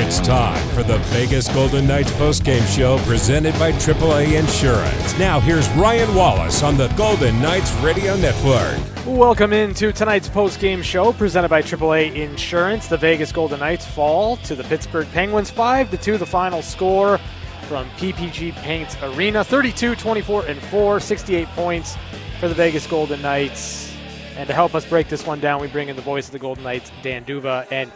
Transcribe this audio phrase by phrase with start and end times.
[0.00, 5.18] It's time for the Vegas Golden Knights postgame show presented by AAA Insurance.
[5.18, 8.78] Now, here's Ryan Wallace on the Golden Knights Radio Network.
[9.04, 12.86] Welcome into tonight's postgame show presented by AAA Insurance.
[12.86, 17.18] The Vegas Golden Knights fall to the Pittsburgh Penguins 5 to 2, the final score
[17.62, 21.96] from PPG Paints Arena 32 24 and 4, 68 points
[22.38, 23.92] for the Vegas Golden Knights.
[24.36, 26.38] And to help us break this one down, we bring in the voice of the
[26.38, 27.66] Golden Knights, Dan D'Uva.
[27.72, 27.90] And,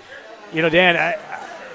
[0.53, 1.32] you know, Dan, I,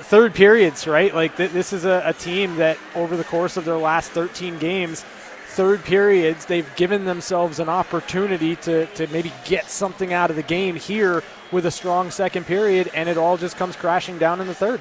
[0.07, 1.13] third periods, right?
[1.13, 4.57] Like th- this is a, a team that over the course of their last 13
[4.57, 5.03] games,
[5.49, 10.43] third periods, they've given themselves an opportunity to, to maybe get something out of the
[10.43, 14.47] game here with a strong second period, and it all just comes crashing down in
[14.47, 14.80] the third.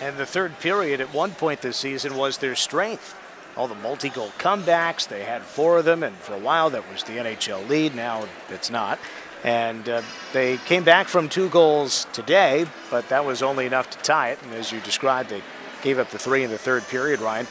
[0.00, 3.14] And the third period at one point this season was their strength.
[3.56, 6.88] All the multi goal comebacks, they had four of them, and for a while that
[6.92, 7.94] was the NHL lead.
[7.94, 8.98] Now it's not.
[9.44, 10.02] And uh,
[10.32, 14.42] they came back from two goals today, but that was only enough to tie it.
[14.42, 15.42] And as you described, they
[15.82, 17.46] gave up the three in the third period, Ryan.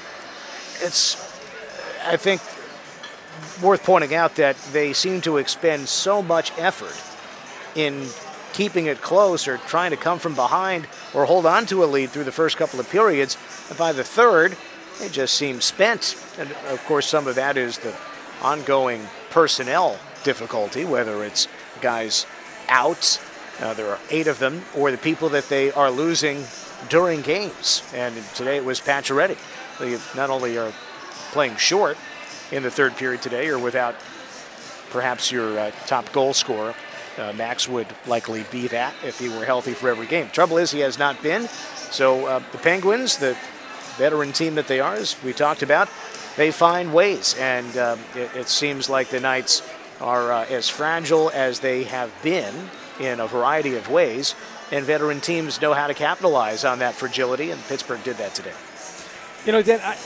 [0.81, 1.15] It's,
[2.05, 2.41] I think,
[3.61, 6.95] worth pointing out that they seem to expend so much effort
[7.75, 8.07] in
[8.53, 12.09] keeping it close or trying to come from behind or hold on to a lead
[12.09, 13.37] through the first couple of periods.
[13.69, 14.57] And by the third,
[14.99, 16.15] they just seem spent.
[16.39, 17.95] And of course, some of that is the
[18.41, 21.47] ongoing personnel difficulty, whether it's
[21.81, 22.25] guys
[22.69, 23.21] out.
[23.59, 26.43] Uh, there are eight of them, or the people that they are losing
[26.89, 27.83] during games.
[27.93, 29.37] And today it was Pacioretty.
[29.79, 30.71] They not only are
[31.31, 31.97] playing short
[32.51, 33.95] in the third period today, or without
[34.89, 36.73] perhaps your uh, top goal scorer.
[37.17, 40.29] Uh, Max would likely be that if he were healthy for every game.
[40.29, 41.47] Trouble is, he has not been.
[41.89, 43.35] So uh, the Penguins, the
[43.97, 45.89] veteran team that they are, as we talked about,
[46.35, 47.35] they find ways.
[47.39, 49.67] And um, it, it seems like the Knights
[50.01, 52.53] are uh, as fragile as they have been
[52.99, 54.35] in a variety of ways,
[54.71, 58.53] and veteran teams know how to capitalize on that fragility, and Pittsburgh did that today.
[59.45, 59.97] You know, Dan, I,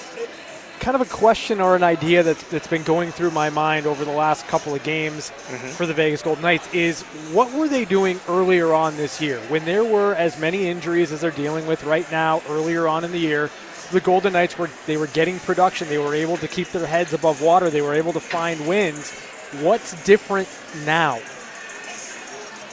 [0.82, 4.04] kind of a question or an idea that's, that's been going through my mind over
[4.04, 5.68] the last couple of games mm-hmm.
[5.68, 9.64] for the Vegas Golden Knights is what were they doing earlier on this year when
[9.64, 13.20] there were as many injuries as they're dealing with right now earlier on in the
[13.20, 13.52] year
[13.92, 17.14] the Golden Knights were they were getting production they were able to keep their heads
[17.14, 19.14] above water they were able to find wins
[19.60, 20.48] What's different
[20.86, 21.16] now?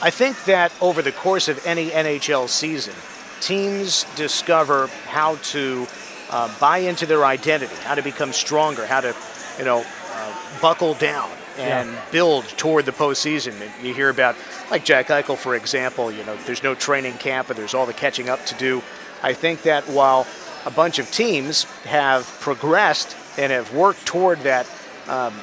[0.01, 2.95] I think that over the course of any NHL season,
[3.41, 5.89] teams discover how to
[6.31, 9.15] uh, buy into their identity, how to become stronger, how to,
[9.59, 11.29] you know, uh, buckle down
[11.59, 12.05] and yeah.
[12.13, 13.61] build toward the postseason.
[13.61, 14.37] And You hear about,
[14.71, 17.93] like Jack Eichel, for example, you know, there's no training camp and there's all the
[17.93, 18.83] catching up to do.
[19.23, 20.29] I think that while
[20.65, 24.71] a bunch of teams have progressed and have worked toward that
[25.09, 25.35] um,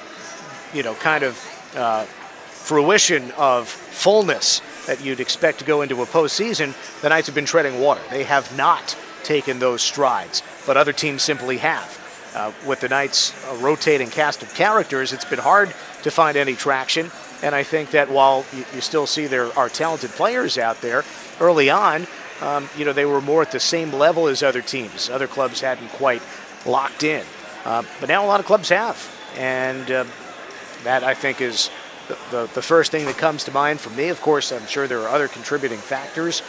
[0.75, 1.37] you know, kind of
[1.75, 7.35] uh, fruition of fullness that you'd expect to go into a postseason, the Knights have
[7.35, 8.01] been treading water.
[8.09, 12.01] They have not taken those strides, but other teams simply have.
[12.35, 16.53] Uh, with the Knights' uh, rotating cast of characters, it's been hard to find any
[16.53, 17.09] traction.
[17.41, 21.03] And I think that while you, you still see there are talented players out there,
[21.39, 22.07] early on,
[22.41, 25.09] um, you know, they were more at the same level as other teams.
[25.09, 26.21] Other clubs hadn't quite
[26.65, 27.23] locked in.
[27.63, 28.97] Uh, but now a lot of clubs have.
[29.37, 30.05] And uh,
[30.85, 31.69] that, I think, is
[32.07, 34.09] the, the, the, first thing that comes to mind for me.
[34.09, 36.41] Of course, I'm sure there are other contributing factors,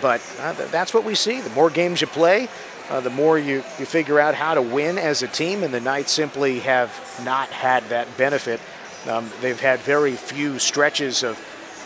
[0.00, 1.40] but uh, that's what we see.
[1.40, 2.48] The more games you play,
[2.88, 5.80] uh, the more you, you figure out how to win as a team, and the
[5.80, 6.90] Knights simply have
[7.24, 8.60] not had that benefit.
[9.08, 11.38] Um, they've had very few stretches of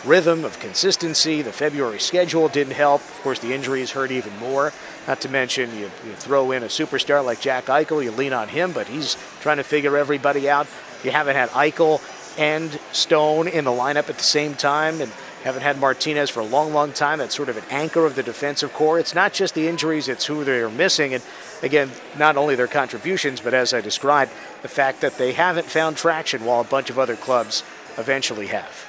[0.05, 1.41] rhythm, of consistency.
[1.41, 3.01] The February schedule didn't help.
[3.01, 4.71] Of course, the injuries hurt even more.
[5.07, 8.47] Not to mention, you, you throw in a superstar like Jack Eichel, you lean on
[8.47, 10.67] him, but he's trying to figure everybody out.
[11.03, 12.01] You haven't had Eichel
[12.37, 15.11] and Stone in the lineup at the same time, and
[15.43, 17.19] haven't had Martinez for a long, long time.
[17.19, 18.99] That's sort of an anchor of the defensive core.
[18.99, 21.13] It's not just the injuries, it's who they're missing.
[21.13, 21.23] And
[21.63, 24.31] again, not only their contributions, but as I described,
[24.61, 27.63] the fact that they haven't found traction while a bunch of other clubs
[27.97, 28.85] eventually have.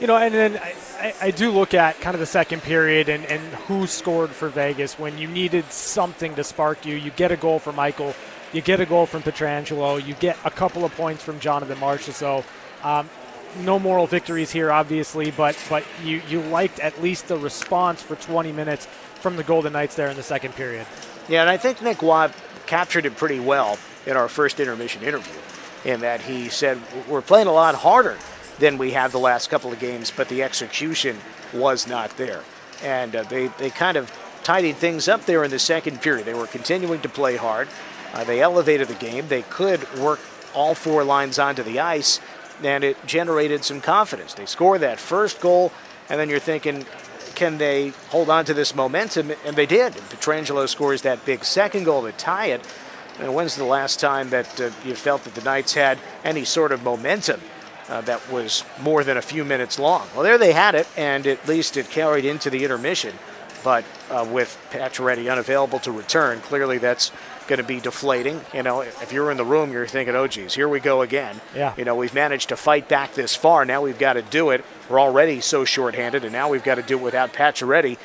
[0.00, 0.58] You know, and then
[0.98, 4.48] I, I, do look at kind of the second period and, and who scored for
[4.48, 6.96] Vegas when you needed something to spark you.
[6.96, 8.14] You get a goal from Michael
[8.52, 10.04] you get a goal from Pietrangelo.
[10.04, 12.44] You get a couple of points from Jonathan Marchessault.
[12.82, 13.08] Um,
[13.60, 18.16] no moral victories here, obviously, but but you, you liked at least the response for
[18.16, 18.86] 20 minutes
[19.20, 20.86] from the Golden Knights there in the second period.
[21.28, 22.34] Yeah, and I think Nick Watt
[22.66, 25.38] captured it pretty well in our first intermission interview,
[25.84, 26.78] in that he said
[27.08, 28.16] we're playing a lot harder
[28.58, 31.16] than we have the last couple of games, but the execution
[31.52, 32.42] was not there,
[32.82, 34.10] and uh, they they kind of
[34.42, 36.26] tidied things up there in the second period.
[36.26, 37.68] They were continuing to play hard.
[38.12, 39.28] Uh, they elevated the game.
[39.28, 40.20] They could work
[40.54, 42.20] all four lines onto the ice,
[42.62, 44.34] and it generated some confidence.
[44.34, 45.72] They score that first goal,
[46.08, 46.84] and then you're thinking,
[47.34, 49.32] can they hold on to this momentum?
[49.44, 49.94] And they did.
[49.94, 52.66] Pietrangelo scores that big second goal to tie it.
[53.18, 56.72] And when's the last time that uh, you felt that the Knights had any sort
[56.72, 57.40] of momentum
[57.88, 60.06] uh, that was more than a few minutes long?
[60.14, 63.14] Well, there they had it, and at least it carried into the intermission.
[63.62, 67.12] But uh, with Pacioretty unavailable to return, clearly that's
[67.46, 68.40] going to be deflating.
[68.54, 71.40] You know, if you're in the room, you're thinking, oh, geez, here we go again.
[71.54, 71.74] Yeah.
[71.76, 73.64] You know, we've managed to fight back this far.
[73.64, 74.64] Now we've got to do it.
[74.88, 77.98] We're already so shorthanded, and now we've got to do it without Pacioretty.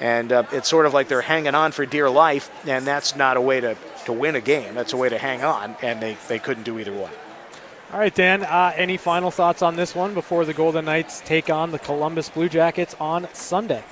[0.00, 3.36] And uh, it's sort of like they're hanging on for dear life, and that's not
[3.36, 3.76] a way to,
[4.06, 4.74] to win a game.
[4.74, 7.12] That's a way to hang on, and they, they couldn't do either one.
[7.92, 11.48] All right, Dan, uh, any final thoughts on this one before the Golden Knights take
[11.48, 13.84] on the Columbus Blue Jackets on Sunday?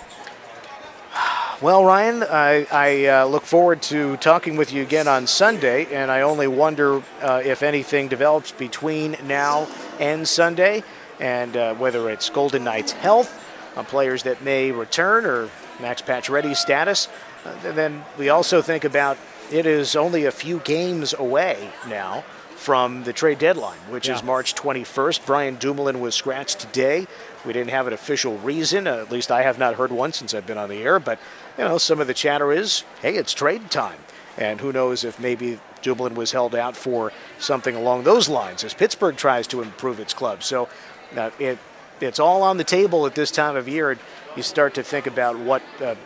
[1.62, 6.10] Well, Ryan, I, I uh, look forward to talking with you again on Sunday, and
[6.10, 9.68] I only wonder uh, if anything develops between now
[10.00, 10.82] and Sunday,
[11.20, 13.44] and uh, whether it's Golden Knights' health,
[13.76, 15.50] uh, players that may return, or
[15.80, 17.08] Max Pacioretty's status.
[17.44, 19.16] Uh, then we also think about
[19.52, 22.24] it is only a few games away now
[22.62, 24.14] from the trade deadline, which Yeah.
[24.14, 25.26] is March 21st.
[25.26, 27.08] Brian Dumoulin was scratched today.
[27.44, 28.86] We didn't have an official reason.
[28.86, 31.00] Uh, at least I have not heard one since I've been on the air.
[31.00, 31.18] But
[31.58, 33.98] you know, some of the chatter is, hey, it's trade time,
[34.38, 38.74] and who knows if maybe Dumoulin was held out for something along those lines as
[38.74, 40.44] Pittsburgh tries to improve its club.
[40.44, 40.68] So
[41.16, 41.58] uh, it
[42.00, 43.98] it's all on the table at this time of year.
[44.36, 45.96] You start to think about what uh,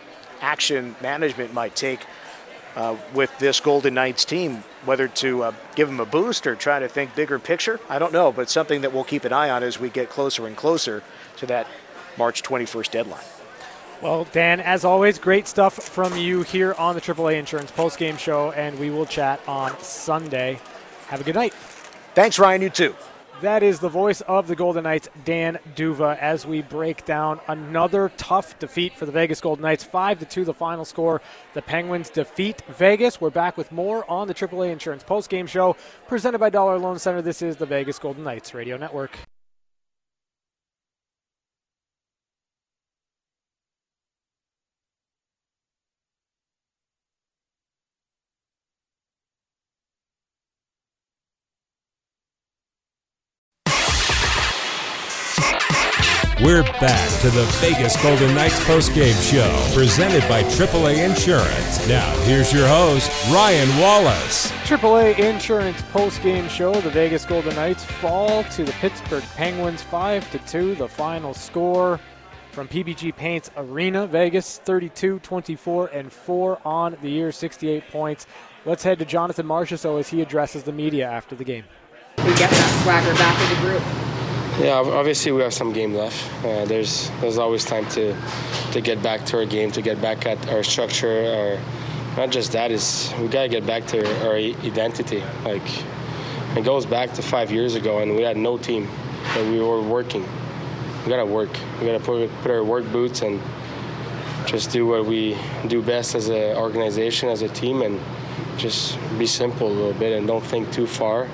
[0.41, 2.01] action management might take
[2.77, 6.79] uh, with this Golden Knights team, whether to uh, give them a boost or try
[6.79, 7.81] to think bigger picture.
[7.89, 10.47] I don't know, but something that we'll keep an eye on as we get closer
[10.47, 11.03] and closer
[11.39, 11.67] to that
[12.17, 13.25] March 21st deadline.
[14.03, 18.19] Well, Dan, as always, great stuff from you here on the AAA Insurance Post Game
[18.19, 20.61] show, and we will chat on Sunday.
[21.09, 21.55] Have a good night.
[22.15, 22.61] Thanks, Ryan.
[22.61, 22.95] You too.
[23.43, 28.11] That is the voice of the Golden Knights, Dan D'Uva, as we break down another
[28.17, 29.85] tough defeat for the Vegas Golden Knights.
[29.85, 31.21] 5 to 2, the final score.
[31.53, 33.21] The Penguins defeat Vegas.
[33.21, 35.77] We're back with more on the AAA Insurance Post Game show,
[36.09, 37.21] presented by Dollar Loan Center.
[37.21, 39.19] This is the Vegas Golden Knights Radio Network.
[56.47, 61.89] We're back to the Vegas Golden Knights postgame show, presented by AAA Insurance.
[61.89, 64.53] Now, here's your host, Ryan Wallace.
[64.63, 66.73] AAA Insurance postgame show.
[66.81, 70.77] The Vegas Golden Knights fall to the Pittsburgh Penguins 5 to 2.
[70.77, 71.99] The final score
[72.53, 74.07] from PPG Paints Arena.
[74.07, 78.29] Vegas 32 24 and 4 on the year, 68 points.
[78.65, 81.65] Let's head to Jonathan Marchessault as he addresses the media after the game.
[82.19, 84.06] we get that swagger back in the group.
[84.59, 86.33] Yeah, obviously we have some game left.
[86.43, 88.17] Uh, there's there's always time to
[88.73, 91.27] to get back to our game, to get back at our structure.
[91.27, 91.61] Or
[92.17, 95.23] not just that is we gotta get back to our identity.
[95.45, 95.85] Like
[96.57, 98.89] it goes back to five years ago, and we had no team,
[99.35, 100.27] but we were working.
[101.05, 101.51] We gotta work.
[101.79, 103.43] We gotta put put our work boots and
[104.47, 105.37] just do what we
[105.67, 108.01] do best as an organization, as a team, and
[108.57, 111.29] just be simple a little bit and don't think too far.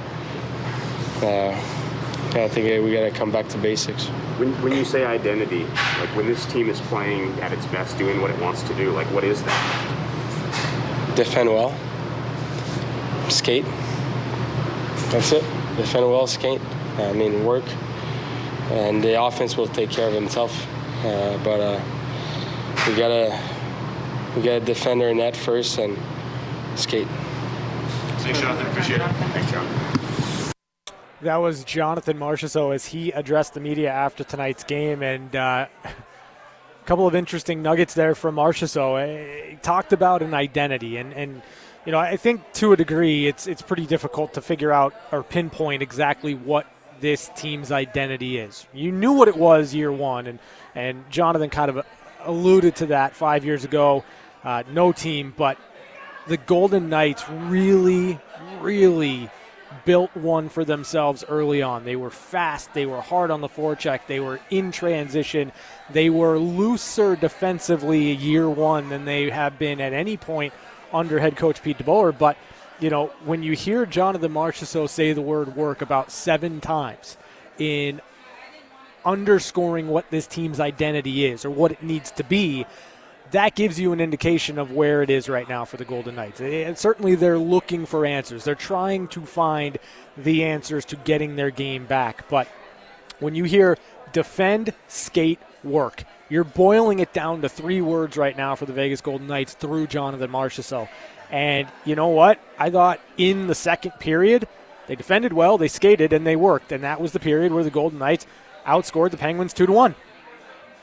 [1.22, 1.56] Uh,
[2.34, 4.06] I think uh, we got to come back to basics.
[4.38, 8.20] When, when you say identity, like when this team is playing at its best, doing
[8.20, 11.14] what it wants to do, like what is that?
[11.14, 11.74] Defend well,
[13.28, 13.64] skate.
[15.10, 15.42] That's it.
[15.76, 16.60] Defend well, skate.
[16.96, 17.64] I mean, work,
[18.70, 20.66] and the offense will take care of itself.
[21.04, 21.80] Uh, but uh,
[22.86, 23.38] we gotta
[24.36, 25.98] we gotta defend our net first and
[26.76, 27.08] skate.
[28.18, 28.66] Thanks, Jonathan.
[28.68, 29.08] Appreciate it.
[29.08, 29.91] Thanks, John.
[31.22, 35.88] That was Jonathan Marchessault as he addressed the media after tonight's game, and uh, a
[36.84, 38.96] couple of interesting nuggets there from Marchessault.
[38.96, 41.40] Uh, He talked about an identity, and, and
[41.86, 45.22] you know I think to a degree it's it's pretty difficult to figure out or
[45.22, 46.66] pinpoint exactly what
[47.00, 48.66] this team's identity is.
[48.72, 50.40] You knew what it was year one, and
[50.74, 51.86] and Jonathan kind of
[52.24, 54.02] alluded to that five years ago.
[54.42, 55.56] Uh, no team, but
[56.26, 58.18] the Golden Knights really,
[58.60, 59.30] really
[59.84, 61.84] built one for themselves early on.
[61.84, 65.52] They were fast, they were hard on the forecheck, they were in transition,
[65.90, 70.52] they were looser defensively year one than they have been at any point
[70.92, 72.16] under head coach Pete DeBoer.
[72.16, 72.36] But
[72.80, 77.16] you know, when you hear Jonathan Marchessault say the word work about seven times
[77.58, 78.00] in
[79.04, 82.66] underscoring what this team's identity is or what it needs to be,
[83.32, 86.40] that gives you an indication of where it is right now for the Golden Knights.
[86.40, 88.44] And certainly they're looking for answers.
[88.44, 89.78] They're trying to find
[90.16, 92.28] the answers to getting their game back.
[92.28, 92.46] But
[93.18, 93.78] when you hear
[94.12, 96.04] defend, skate, work.
[96.28, 99.86] You're boiling it down to three words right now for the Vegas Golden Knights through
[99.86, 100.88] Jonathan Marchessault.
[101.30, 102.38] And you know what?
[102.58, 104.46] I thought in the second period,
[104.86, 106.72] they defended well, they skated, and they worked.
[106.72, 108.26] And that was the period where the Golden Knights
[108.66, 109.94] outscored the Penguins 2 to 1.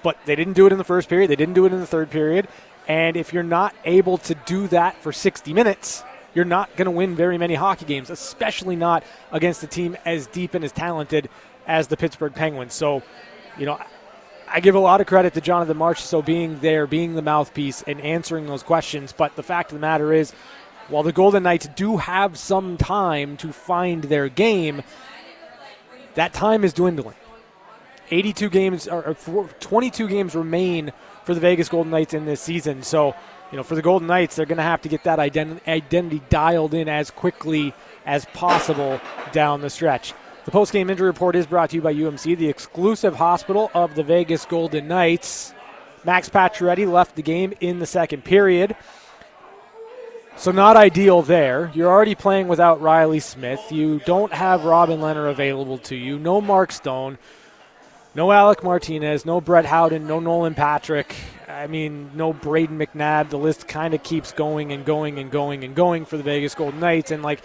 [0.01, 1.87] But they didn't do it in the first period, they didn't do it in the
[1.87, 2.47] third period.
[2.87, 6.03] And if you're not able to do that for 60 minutes,
[6.33, 10.27] you're not going to win very many hockey games, especially not against a team as
[10.27, 11.29] deep and as talented
[11.67, 12.73] as the Pittsburgh Penguins.
[12.73, 13.03] So,
[13.57, 13.79] you know,
[14.47, 18.01] I give a lot of credit to Jonathan Marchessault being there, being the mouthpiece, and
[18.01, 19.13] answering those questions.
[19.13, 20.31] But the fact of the matter is,
[20.87, 24.81] while the Golden Knights do have some time to find their game,
[26.15, 27.15] that time is dwindling.
[28.11, 29.15] 82 games or
[29.59, 30.91] 22 games remain
[31.23, 32.83] for the Vegas Golden Knights in this season.
[32.83, 33.15] So,
[33.51, 36.21] you know, for the Golden Knights, they're going to have to get that ident- identity
[36.29, 37.73] dialed in as quickly
[38.05, 38.99] as possible
[39.31, 40.13] down the stretch.
[40.45, 44.03] The post-game injury report is brought to you by UMC, the exclusive hospital of the
[44.03, 45.53] Vegas Golden Knights.
[46.05, 48.75] Max Pacioretty left the game in the second period.
[50.37, 51.69] So not ideal there.
[51.73, 53.59] You're already playing without Riley Smith.
[53.71, 56.17] You don't have Robin Lehner available to you.
[56.17, 57.17] No Mark Stone.
[58.19, 59.25] No Alec Martinez.
[59.25, 60.05] No Brett Howden.
[60.05, 61.15] No Nolan Patrick.
[61.47, 63.29] I mean, no Brayden McNabb.
[63.29, 66.53] The list kind of keeps going and going and going and going for the Vegas
[66.53, 67.11] Golden Knights.
[67.11, 67.41] And like,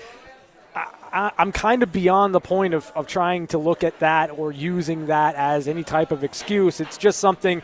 [0.74, 4.50] I, am kind of beyond the point of, of trying to look at that or
[4.50, 6.80] using that as any type of excuse.
[6.80, 7.62] It's just something,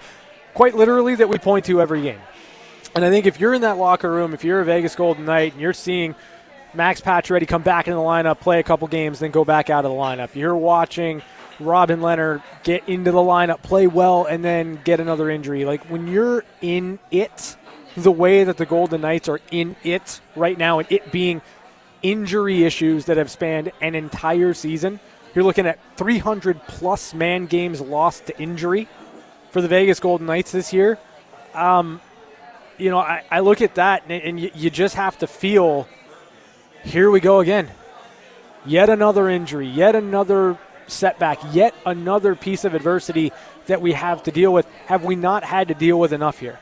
[0.55, 2.21] quite literally, that we point to every game.
[2.95, 5.55] And I think if you're in that locker room, if you're a Vegas Golden Knight
[5.55, 6.15] and you're seeing
[6.75, 9.85] Max Pacioretty come back into the lineup, play a couple games, then go back out
[9.85, 11.23] of the lineup, you're watching
[11.61, 15.65] Robin Lehner get into the lineup, play well, and then get another injury.
[15.65, 17.57] Like when you're in it,
[17.97, 21.43] the way that the Golden Knights are in it right now, and it being
[22.03, 25.01] injury issues that have spanned an entire season,
[25.35, 28.89] you're looking at 300 plus man games lost to injury
[29.51, 30.99] for the Vegas Golden Knights this year.
[31.55, 32.01] Um,
[32.79, 35.87] you know, I, I look at that and, and you, you just have to feel
[36.85, 37.71] here we go again.
[38.65, 40.59] Yet another injury, yet another
[40.91, 43.33] setback, yet another piece of adversity
[43.67, 44.67] that we have to deal with.
[44.87, 46.59] Have we not had to deal with enough here?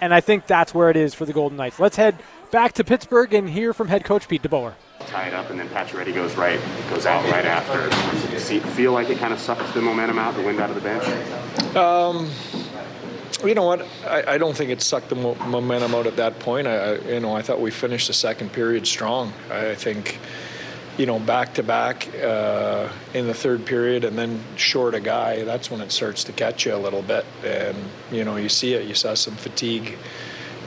[0.00, 1.78] And I think that's where it is for the Golden Knights.
[1.78, 2.16] Let's head
[2.50, 4.74] back to Pittsburgh and hear from head coach Pete DeBoer.
[5.00, 6.60] Tie it up, and then Pacioretty goes right,
[6.90, 8.38] goes out right after.
[8.38, 10.82] See, feel like it kind of sucked the momentum out, the wind out of the
[10.82, 11.76] bench.
[11.76, 12.28] Um,
[13.44, 13.86] you know what?
[14.06, 16.66] I, I, don't think it sucked the mo- momentum out at that point.
[16.66, 19.32] I, I, you know, I thought we finished the second period strong.
[19.50, 20.18] I think,
[20.98, 25.44] you know, back to back uh, in the third period, and then short a guy.
[25.44, 27.76] That's when it starts to catch you a little bit, and
[28.10, 28.86] you know, you see it.
[28.86, 29.96] You saw some fatigue.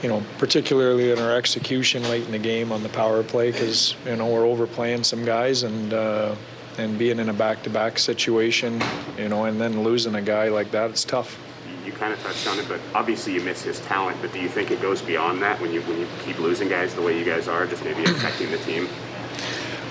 [0.03, 3.95] You know, particularly in our execution late in the game on the power play, because
[4.05, 5.93] you know we're overplaying some guys and.
[5.93, 6.35] Uh,
[6.77, 8.83] and being in a back-to-back situation,
[9.17, 11.39] you know, and then losing a guy like that, it's tough
[11.85, 14.17] you kind of touched on it, but obviously you miss his talent.
[14.21, 16.95] But do you think it goes beyond that when you when you keep losing guys
[16.95, 18.89] the way you guys are, just maybe affecting the team?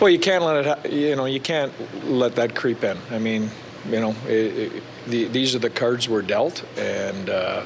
[0.00, 0.92] Well, you can't let it.
[0.92, 1.72] You know, you can't
[2.04, 2.98] let that creep in.
[3.10, 3.48] I mean,
[3.88, 7.64] you know, it, it, the, these are the cards we're dealt, and uh,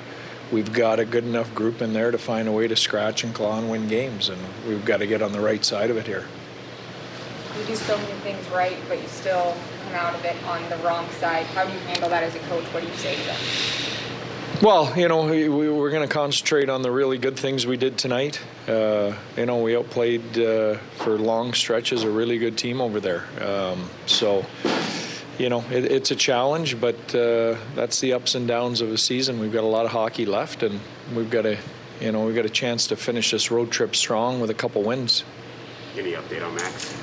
[0.52, 3.34] we've got a good enough group in there to find a way to scratch and
[3.34, 6.06] claw and win games, and we've got to get on the right side of it
[6.06, 6.26] here.
[7.58, 10.76] You do so many things right, but you still come out of it on the
[10.78, 11.46] wrong side.
[11.46, 12.64] How do you handle that as a coach?
[12.74, 13.36] What do you say to them?
[14.60, 17.76] Well, you know, we, we are going to concentrate on the really good things we
[17.76, 18.40] did tonight.
[18.66, 23.24] Uh, you know, we outplayed uh, for long stretches a really good team over there.
[23.40, 24.44] Um, so,
[25.38, 28.98] you know, it, it's a challenge, but uh, that's the ups and downs of a
[28.98, 29.38] season.
[29.38, 30.80] We've got a lot of hockey left, and
[31.14, 31.56] we've got a,
[32.00, 34.82] you know, we've got a chance to finish this road trip strong with a couple
[34.82, 35.22] wins.
[35.96, 37.00] Any update on Max?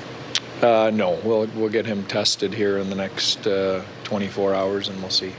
[0.60, 5.00] Uh, no, we'll we'll get him tested here in the next uh, 24 hours, and
[5.00, 5.32] we'll see.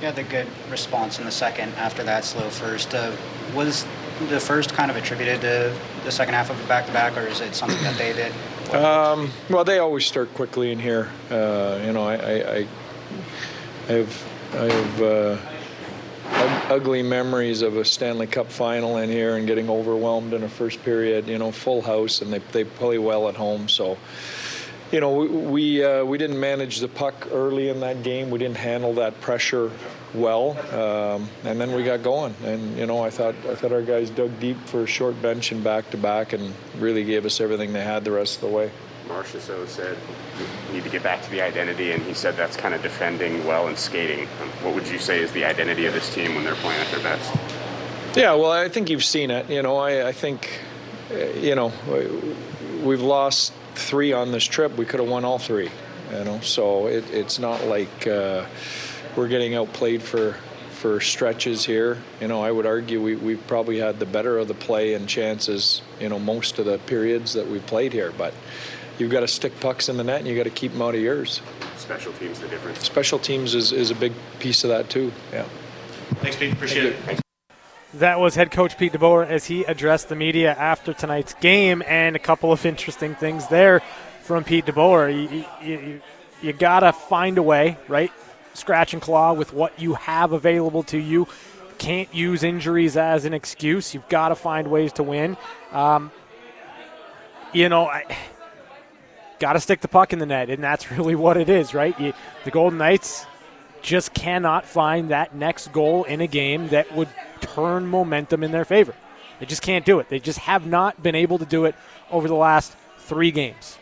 [0.00, 2.94] You had the good response in the second after that slow first.
[2.94, 3.14] Uh,
[3.54, 3.84] was
[4.30, 7.26] the first kind of attributed to the second half of a back to back, or
[7.26, 8.32] is it something that they did?
[8.74, 11.10] Um, well, they always start quickly in here.
[11.30, 12.66] Uh, you know, I, I,
[13.88, 15.36] I, have, I have uh,
[16.72, 20.82] ugly memories of a Stanley Cup final in here and getting overwhelmed in a first
[20.82, 21.28] period.
[21.28, 23.98] You know, full house, and they they play well at home, so
[24.90, 28.30] you know, we we, uh, we, didn't manage the puck early in that game.
[28.30, 29.70] We didn't handle that pressure
[30.12, 32.34] well, um, and then we got going.
[32.44, 35.52] And you know, I thought I thought our guys dug deep for a short bench
[35.52, 38.56] and back to back, and really gave us everything they had the rest of the
[38.56, 38.70] way.
[39.08, 39.96] Marchessault said
[40.68, 43.44] you need to get back to the identity, and he said that's kind of defending
[43.46, 44.26] well and skating.
[44.62, 47.02] What would you say is the identity of this team when they're playing at their
[47.02, 47.32] best?
[48.16, 49.48] Yeah, well, I think you've seen it.
[49.48, 50.60] You know, I, I think,
[51.12, 51.72] uh, you know,
[52.82, 54.76] we've lost three on this trip.
[54.76, 55.70] We could have won all three.
[56.12, 58.44] You know, so it, it's not like uh,
[59.16, 60.36] we're getting outplayed for
[60.80, 61.98] for stretches here.
[62.22, 65.06] You know, I would argue we, we've probably had the better of the play and
[65.06, 68.12] chances, you know, most of the periods that we've played here.
[68.16, 68.32] But
[68.98, 70.94] you've got to stick pucks in the net and you got to keep them out
[70.94, 71.42] of yours.
[71.76, 72.80] Special teams, the difference.
[72.80, 75.12] Special teams is, is a big piece of that, too.
[75.32, 75.44] Yeah.
[76.22, 76.54] Thanks, Pete.
[76.54, 77.20] Appreciate it.
[77.94, 82.14] That was head coach Pete DeBoer as he addressed the media after tonight's game, and
[82.14, 83.82] a couple of interesting things there
[84.22, 85.10] from Pete DeBoer.
[85.10, 86.02] You, you,
[86.40, 88.12] you got to find a way, right?
[88.54, 91.26] scratch and claw with what you have available to you.
[91.78, 93.94] Can't use injuries as an excuse.
[93.94, 95.36] You've got to find ways to win.
[95.72, 96.10] Um,
[97.52, 98.04] you know, I
[99.38, 101.98] got to stick the puck in the net, and that's really what it is, right?
[101.98, 102.12] You,
[102.44, 103.26] the Golden Knights
[103.82, 107.08] just cannot find that next goal in a game that would
[107.40, 108.94] turn momentum in their favor.
[109.38, 110.08] They just can't do it.
[110.08, 111.74] They just have not been able to do it
[112.10, 113.78] over the last three games.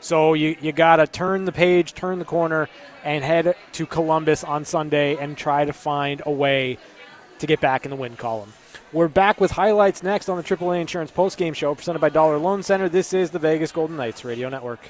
[0.00, 2.68] So you, you got to turn the page, turn the corner,
[3.04, 6.78] and head to Columbus on Sunday and try to find a way
[7.38, 8.52] to get back in the win column.
[8.92, 12.62] We're back with highlights next on the AAA Insurance Postgame Show presented by Dollar Loan
[12.62, 12.88] Center.
[12.88, 14.80] This is the Vegas Golden Knights Radio Network.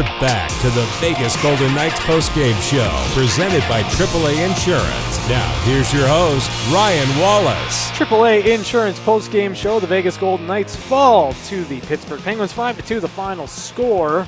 [0.00, 5.28] We're back to the Vegas Golden Knights postgame show presented by AAA Insurance.
[5.28, 7.90] Now, here's your host, Ryan Wallace.
[7.90, 9.78] AAA Insurance postgame show.
[9.78, 14.26] The Vegas Golden Knights fall to the Pittsburgh Penguins 5 to 2, the final score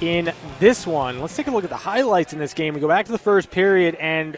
[0.00, 1.20] in this one.
[1.20, 2.74] Let's take a look at the highlights in this game.
[2.74, 4.36] We go back to the first period, and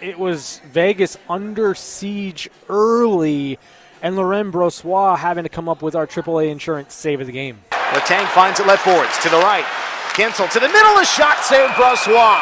[0.00, 3.58] it was Vegas under siege early,
[4.00, 7.62] and Laurent Brossoit having to come up with our AAA Insurance save of the game.
[7.70, 9.66] Letang finds it left boards to the right.
[10.14, 12.38] Guentzel to the middle, a shot saved Brossoit.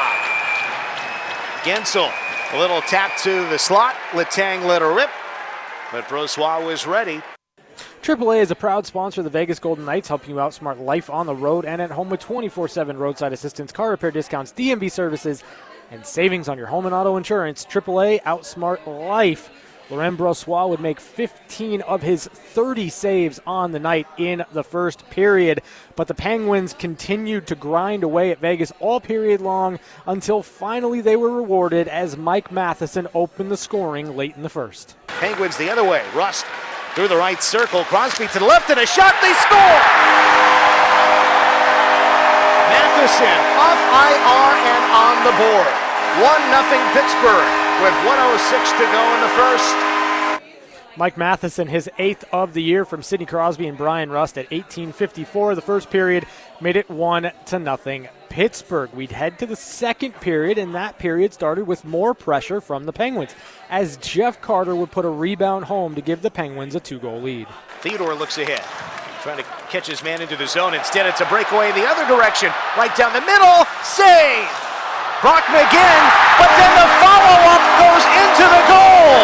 [1.63, 2.13] Guentzel,
[2.53, 3.95] a little tap to the slot.
[4.11, 5.09] Letang let rip,
[5.91, 7.23] but Brossoit was ready.
[8.03, 11.25] AAA is a proud sponsor of the Vegas Golden Knights, helping you outsmart life on
[11.25, 15.43] the road and at home with 24 7 roadside assistance, car repair discounts, DMV services,
[15.91, 17.65] and savings on your home and auto insurance.
[17.65, 19.49] AAA outsmart life.
[19.93, 25.09] Laurent Brossoit would make 15 of his 30 saves on the night in the first
[25.11, 25.61] period.
[25.97, 31.15] But the Penguins continued to grind away at Vegas all period long until finally they
[31.15, 34.97] were rewarded as Mike Matheson opened the scoring late in the first.
[35.09, 36.03] Penguins the other way.
[36.15, 36.47] Rust
[36.95, 37.85] through the right circle.
[37.85, 39.15] Crosby to the left and a shot.
[39.21, 39.77] They score!
[42.73, 45.75] Matheson off IR and on the board.
[46.17, 49.75] 1 0 Pittsburgh with 106 to go in the first.
[50.97, 55.57] Mike Matheson, his eighth of the year from Sidney Crosby and Bryan Rust at 18:54.
[55.57, 56.25] The first period
[56.61, 58.09] made it one to nothing.
[58.29, 58.91] Pittsburgh.
[58.93, 62.93] We'd head to the second period, and that period started with more pressure from the
[62.93, 63.35] Penguins,
[63.69, 67.49] as Jeff Carter would put a rebound home to give the Penguins a two-goal lead.
[67.81, 68.63] Theodore looks ahead,
[69.23, 70.73] trying to catch his man into the zone.
[70.75, 73.67] Instead, it's a breakaway in the other direction, right down the middle.
[73.83, 74.72] Save.
[75.23, 76.03] Brock McGinn,
[76.37, 79.23] but then the follow-up goes into the goal.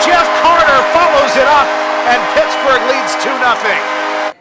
[0.00, 1.68] Jeff Carter follows it up,
[2.08, 4.32] and Pittsburgh leads 2 0.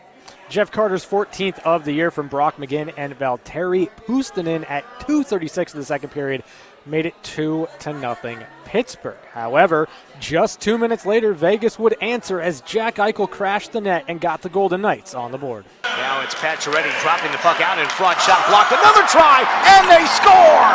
[0.48, 5.80] Jeff Carter's 14th of the year from Brock McGinn and Valtteri Puustinen at 2:36 of
[5.80, 6.42] the second period
[6.86, 9.18] made it two to nothing Pittsburgh.
[9.32, 9.88] However,
[10.20, 14.42] just two minutes later, Vegas would answer as Jack Eichel crashed the net and got
[14.42, 15.66] the Golden Knights on the board.
[15.84, 19.46] Now it's Pacioretty dropping the puck out in front, shot blocked, another try,
[19.78, 20.74] and they score!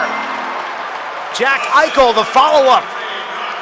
[1.34, 2.84] Jack Eichel, the follow-up.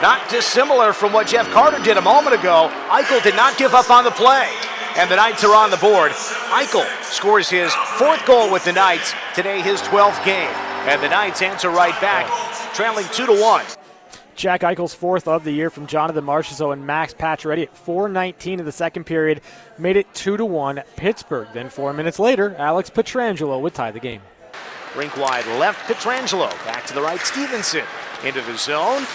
[0.03, 2.71] Not dissimilar from what Jeff Carter did a moment ago.
[2.89, 4.51] Eichel did not give up on the play,
[4.97, 6.13] and the Knights are on the board.
[6.53, 10.53] Eichel scores his fourth goal with the Knights, today his 12th game,
[10.87, 12.31] and the Knights answer right back,
[12.75, 13.65] trailing 2 to 1.
[14.37, 18.67] Jack Eichel's fourth of the year from Jonathan Marchessault and Max Pacioretty at 4:19 of
[18.67, 19.41] the second period
[19.79, 21.49] made it two to one Pittsburgh.
[21.55, 24.21] Then four minutes later, Alex Pietrangelo would tie the game.
[24.95, 27.85] Rink wide left, Pietrangelo back to the right, Stephenson
[28.25, 29.07] into the zone,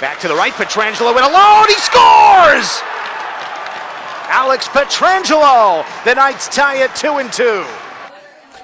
[0.00, 2.80] back to the right, Pietrangelo in alone, he scores!
[4.30, 7.64] Alex Pietrangelo, the Knights tie it two and two.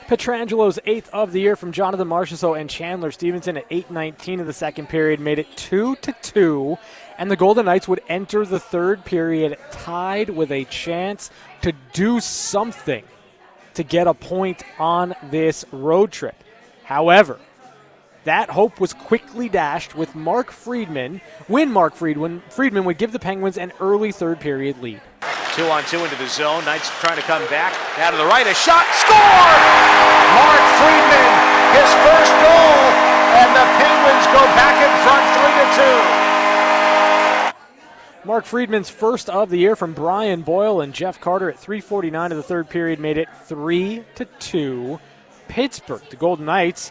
[0.08, 4.52] Pietrangelo's eighth of the year from Jonathan Marchessault and Chandler Stephenson at 8:19 of the
[4.52, 6.76] second period made it two to two,
[7.16, 11.30] and the Golden Knights would enter the third period tied with a chance
[11.62, 13.02] to do something
[13.72, 16.36] to get a point on this road trip.
[16.84, 17.38] However,
[18.24, 21.22] that hope was quickly dashed with Mark Friedman.
[21.46, 25.00] When Mark Friedman, Friedman would give the Penguins an early third period lead.
[25.54, 26.64] Two on two into the zone.
[26.64, 27.72] Knights trying to come back.
[28.00, 28.82] Out of the right, a shot.
[28.90, 29.14] Score!
[30.34, 31.30] Mark Friedman,
[31.78, 32.74] his first goal,
[33.38, 36.14] and the Penguins go back in front three to two.
[38.26, 42.36] Mark Friedman's first of the year from Brian Boyle and Jeff Carter at 3:49 of
[42.36, 44.98] the third period made it three to two.
[45.46, 46.90] Pittsburgh, the Golden Knights,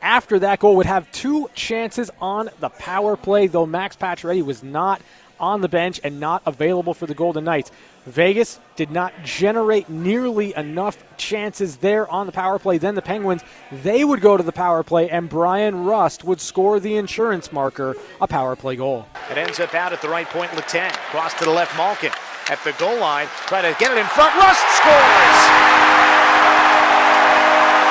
[0.00, 4.62] after that goal would have two chances on the power play, though Max Pacioretty was
[4.62, 5.02] not
[5.40, 7.70] on the bench and not available for the Golden Knights.
[8.08, 12.78] Vegas did not generate nearly enough chances there on the power play.
[12.78, 16.80] Then the Penguins, they would go to the power play, and Bryan Rust would score
[16.80, 19.06] the insurance marker, a power play goal.
[19.30, 20.92] It ends up out at the right point, Letang.
[21.12, 22.12] Cross to the left, Malkin.
[22.48, 24.32] At the goal line, try to get it in front.
[24.40, 25.38] Rust scores!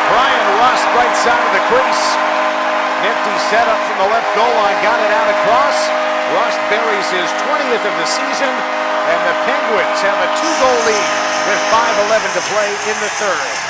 [0.10, 2.06] Bryan Rust, right side of the crease.
[3.06, 5.78] Nifty setup from the left goal line, got it out across.
[6.34, 8.77] Rust buries his 20th of the season,
[9.08, 11.08] and the Penguins have a two-goal lead
[11.48, 13.68] with 5.11 to play in the third.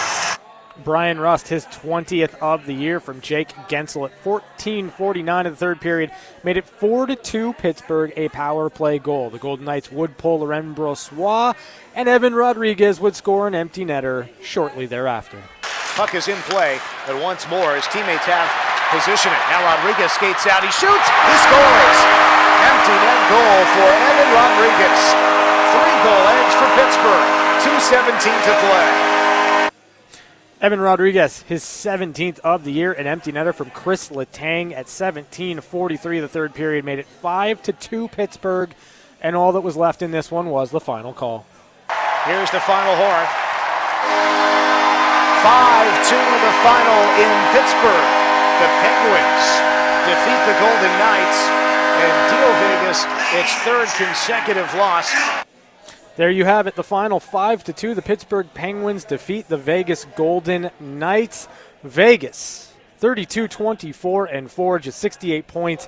[0.83, 5.81] Bryan Rust, his 20th of the year from Jake Guentzel at 14:49 of the third
[5.81, 6.11] period,
[6.43, 9.29] made it 4 to 2 Pittsburgh, a power play goal.
[9.29, 11.55] The Golden Knights would pull Laurent Brossoit,
[11.95, 15.41] and Evan Rodrigues would score an empty netter shortly thereafter.
[15.95, 18.49] Puck is in play, but once more his teammates have
[18.91, 19.39] position it.
[19.49, 22.46] Now Rodrigues skates out, he shoots, he scores!
[22.95, 25.03] Net goal for Evan Rodrigues.
[25.75, 27.27] Three goal edge for Pittsburgh.
[27.59, 29.69] 2.17 to play.
[30.61, 36.17] Evan Rodrigues, his 17th of the year, an empty netter from Chris Letang at 17:43
[36.17, 38.73] of the third period made it 5 to 2 Pittsburgh,
[39.21, 41.45] and all that was left in this one was the final call.
[42.25, 43.27] Here's the final horn.
[45.43, 48.07] 5 2 the final in Pittsburgh.
[48.63, 49.45] The Penguins
[50.07, 51.66] defeat the Golden Knights
[51.97, 55.13] and deal Vegas its third consecutive loss.
[56.15, 56.75] There you have it.
[56.75, 57.93] The final five to two.
[57.93, 61.47] The Pittsburgh Penguins defeat the Vegas Golden Knights.
[61.83, 65.87] Vegas 32 24 and 4, just 68 points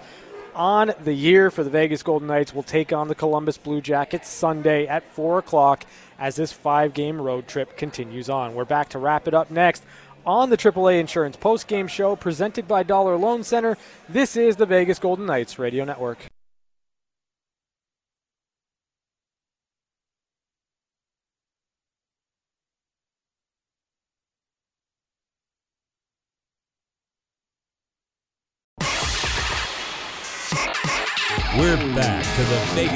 [0.54, 2.54] on the year for the Vegas Golden Knights.
[2.54, 5.86] Will take on the Columbus Blue Jackets Sunday at 4 o'clock
[6.20, 8.54] as this five game road trip continues on.
[8.54, 9.84] We're back to wrap it up next
[10.30, 13.78] on the AAA Insurance Post Game Show presented by Dollar Loan Center.
[14.08, 16.20] This is the Vegas Golden Knights Radio Network.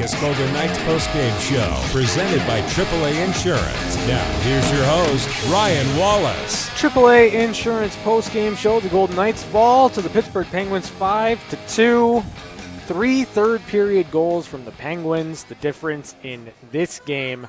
[0.04, 3.96] Vegas Golden Knights postgame show, presented by AAA Insurance.
[4.06, 6.70] Now, here's your host, Ryan Wallace.
[6.72, 8.82] AAA Insurance postgame show.
[8.82, 12.24] The Golden Knights fall to the Pittsburgh Penguins 5 to 2.
[12.86, 15.46] Three third period goals from the Penguins.
[15.46, 17.48] The difference in this game,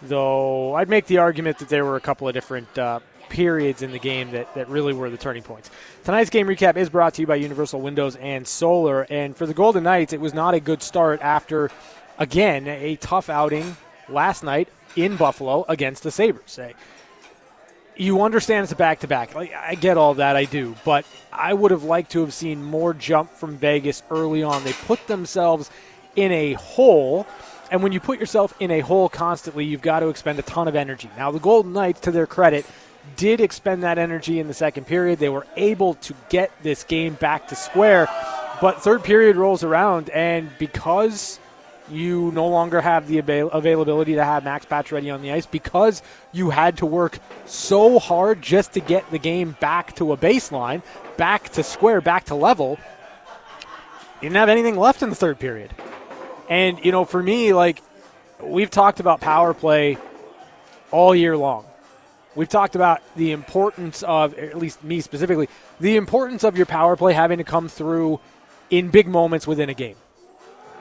[0.00, 3.00] though, I'd make the argument that there were a couple of different uh,
[3.34, 5.68] periods in the game that, that really were the turning points.
[6.04, 9.02] Tonight's game recap is brought to you by Universal Windows and Solar.
[9.10, 11.72] And for the Golden Knights, it was not a good start after,
[12.16, 13.76] again, a tough outing
[14.08, 16.60] last night in Buffalo against the Sabres.
[17.96, 19.34] You understand it's a back to back.
[19.34, 22.94] I get all that, I do, but I would have liked to have seen more
[22.94, 24.62] jump from Vegas early on.
[24.62, 25.70] They put themselves
[26.14, 27.26] in a hole.
[27.70, 30.68] And when you put yourself in a hole constantly, you've got to expend a ton
[30.68, 31.10] of energy.
[31.16, 32.66] Now, the Golden Knights, to their credit,
[33.16, 35.18] did expend that energy in the second period.
[35.18, 38.08] They were able to get this game back to square.
[38.60, 41.38] But third period rolls around, and because
[41.90, 46.02] you no longer have the avail- availability to have Max Pacioretty on the ice, because
[46.32, 50.82] you had to work so hard just to get the game back to a baseline,
[51.16, 52.78] back to square, back to level,
[54.22, 55.70] you didn't have anything left in the third period.
[56.48, 57.82] And, you know, for me, like,
[58.40, 59.98] we've talked about power play
[60.90, 61.66] all year long.
[62.34, 66.96] We've talked about the importance of, at least me specifically, the importance of your power
[66.96, 68.20] play having to come through
[68.70, 69.96] in big moments within a game.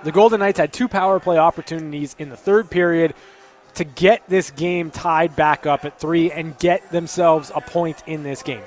[0.04, 3.14] The Golden Knights had two power play opportunities in the third period
[3.76, 8.24] to get this game tied back up at three and get themselves a point in
[8.24, 8.64] this game.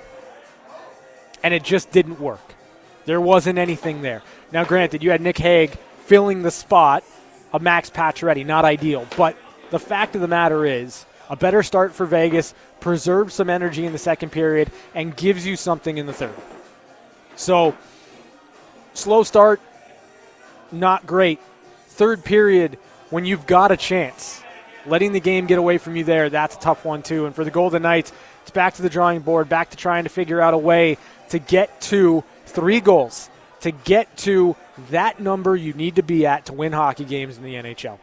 [1.42, 2.40] And it just didn't work.
[3.04, 4.22] There wasn't anything there.
[4.52, 7.04] Now, granted, you had Nick Hague filling the spot
[7.52, 9.06] of Max Pacioretty, not ideal.
[9.16, 9.36] But
[9.70, 13.92] the fact of the matter is, a better start for Vegas preserves some energy in
[13.92, 16.34] the second period and gives you something in the third.
[17.36, 17.76] So,
[18.94, 19.60] slow start,
[20.72, 21.40] not great.
[21.88, 22.78] Third period,
[23.10, 24.42] when you've got a chance,
[24.86, 27.26] letting the game get away from you there, that's a tough one too.
[27.26, 28.12] And for the Golden Knights,
[28.42, 30.98] it's back to the drawing board, back to trying to figure out a way
[31.30, 33.28] to get to three goals,
[33.60, 34.56] to get to
[34.90, 37.98] that number you need to be at to win hockey games in the NHL.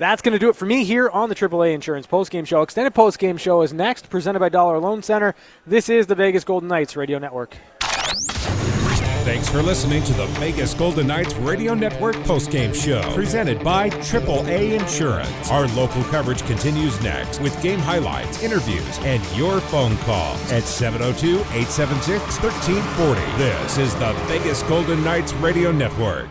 [0.00, 2.62] That's going to do it for me here on the AAA Insurance Postgame Show.
[2.62, 5.34] Extended Postgame Show is next, presented by Dollar Loan Center.
[5.66, 7.54] This is the Vegas Golden Knights Radio Network.
[7.82, 14.80] Thanks for listening to the Vegas Golden Knights Radio Network postgame show, presented by AAA
[14.80, 15.50] Insurance.
[15.50, 21.40] Our local coverage continues next with game highlights, interviews, and your phone calls at 702
[21.40, 23.20] 876 1340.
[23.36, 26.30] This is the Vegas Golden Knights Radio Network.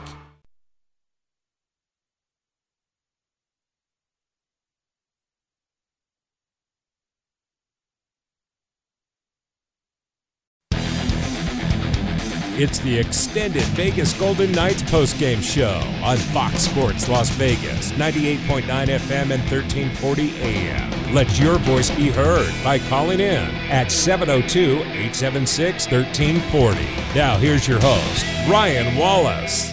[12.61, 19.31] It's the extended Vegas Golden Knights postgame show on Fox Sports Las Vegas, 98.9 FM
[19.31, 21.13] and 1340 AM.
[21.13, 26.81] Let your voice be heard by calling in at 702 876 1340.
[27.17, 29.71] Now, here's your host, Ryan Wallace.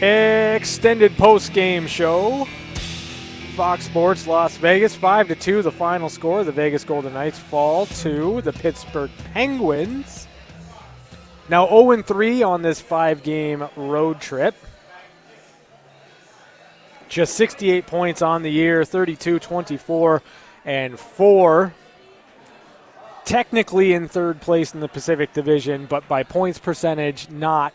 [0.00, 2.46] Extended post-game show.
[3.56, 6.44] Fox Sports Las Vegas 5 to 2 the final score.
[6.44, 10.27] The Vegas Golden Knights fall to the Pittsburgh Penguins.
[11.48, 14.54] Now 0 3 on this five game road trip.
[17.08, 20.22] Just 68 points on the year, 32, 24,
[20.66, 21.74] and 4.
[23.24, 27.72] Technically in third place in the Pacific Division, but by points percentage, not.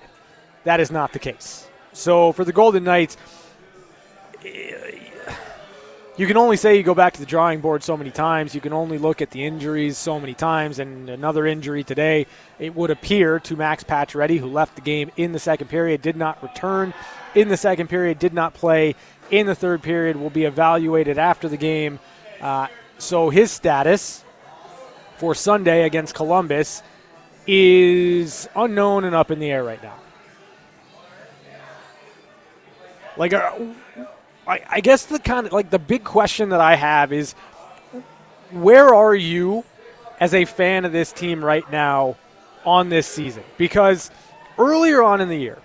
[0.65, 1.67] That is not the case.
[1.93, 3.17] So for the Golden Knights,
[6.15, 8.54] you can only say you go back to the drawing board so many times.
[8.54, 10.78] You can only look at the injuries so many times.
[10.78, 12.28] And another injury today,
[12.60, 16.15] it would appear to Max Pacioretty, who left the game in the second period, did
[16.15, 16.93] not return
[17.34, 18.95] in the second period, did not play
[19.32, 21.99] in the third period, will be evaluated after the game.
[22.39, 22.67] Uh,
[22.99, 24.23] so his status
[25.17, 26.84] for Sunday against Columbus
[27.47, 29.95] is unknown and up in the air right now.
[33.17, 33.52] Like, uh,
[34.47, 37.34] I, I guess the kind of like the big question that I have is
[38.51, 39.63] where are you
[40.19, 42.17] as a fan of this team right now
[42.65, 43.43] on this season?
[43.58, 44.12] Because
[44.58, 45.60] earlier on in the year,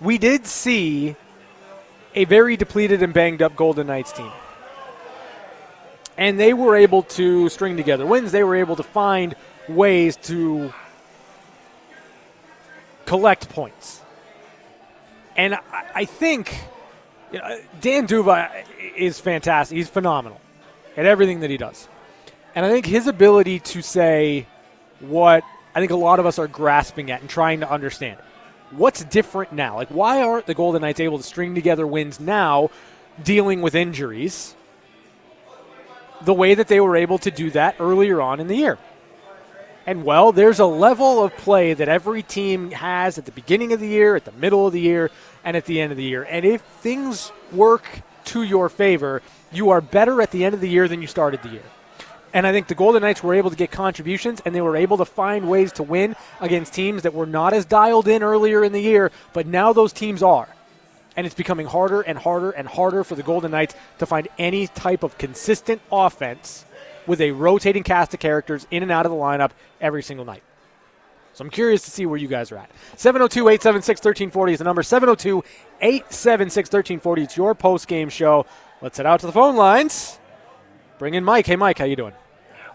[0.00, 1.16] we did see
[2.14, 4.30] a very depleted and banged up Golden Knights team.
[6.16, 8.30] And they were able to string together wins.
[8.30, 9.34] They were able to find
[9.68, 10.72] ways to
[13.06, 14.00] collect points.
[15.36, 15.60] And I,
[15.94, 16.56] I think
[17.34, 18.48] you know, Dan D'Uva
[18.96, 19.76] is fantastic.
[19.76, 20.40] He's phenomenal
[20.96, 21.88] at everything that he does.
[22.54, 24.46] And I think his ability to say
[25.00, 25.42] what
[25.74, 28.18] I think a lot of us are grasping at and trying to understand.
[28.70, 29.74] What's different now?
[29.74, 32.70] Like, why aren't the Golden Knights able to string together wins now,
[33.20, 34.54] dealing with injuries,
[36.22, 38.78] the way that they were able to do that earlier on in the year?
[39.86, 43.80] And well, there's a level of play that every team has at the beginning of
[43.80, 45.10] the year, at the middle of the year,
[45.44, 46.26] and at the end of the year.
[46.28, 50.68] And if things work to your favor, you are better at the end of the
[50.68, 51.62] year than you started the year.
[52.32, 54.96] And I think the Golden Knights were able to get contributions and they were able
[54.96, 58.72] to find ways to win against teams that were not as dialed in earlier in
[58.72, 60.48] the year, but now those teams are.
[61.16, 64.66] And it's becoming harder and harder and harder for the Golden Knights to find any
[64.66, 66.64] type of consistent offense
[67.06, 70.42] with a rotating cast of characters in and out of the lineup every single night.
[71.34, 72.70] So I'm curious to see where you guys are at.
[72.96, 74.82] 702 876 1340 is the number.
[74.82, 75.42] 702
[75.80, 77.22] 876 1340.
[77.22, 78.46] It's your post game show.
[78.80, 80.18] Let's head out to the phone lines.
[80.98, 81.46] Bring in Mike.
[81.46, 82.14] Hey, Mike, how you doing?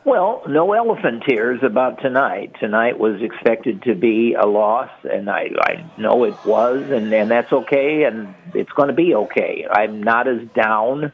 [0.05, 2.55] Well, no elephant tears about tonight.
[2.59, 7.29] Tonight was expected to be a loss, and I, I know it was, and, and
[7.29, 9.67] that's okay, and it's going to be okay.
[9.69, 11.11] I'm not as down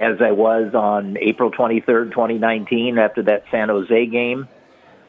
[0.00, 4.48] as I was on April 23rd, 2019, after that San Jose game.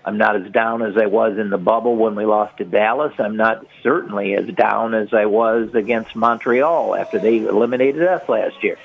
[0.05, 3.13] I'm not as down as I was in the bubble when we lost to Dallas.
[3.19, 8.63] I'm not certainly as down as I was against Montreal after they eliminated us last
[8.63, 8.77] year.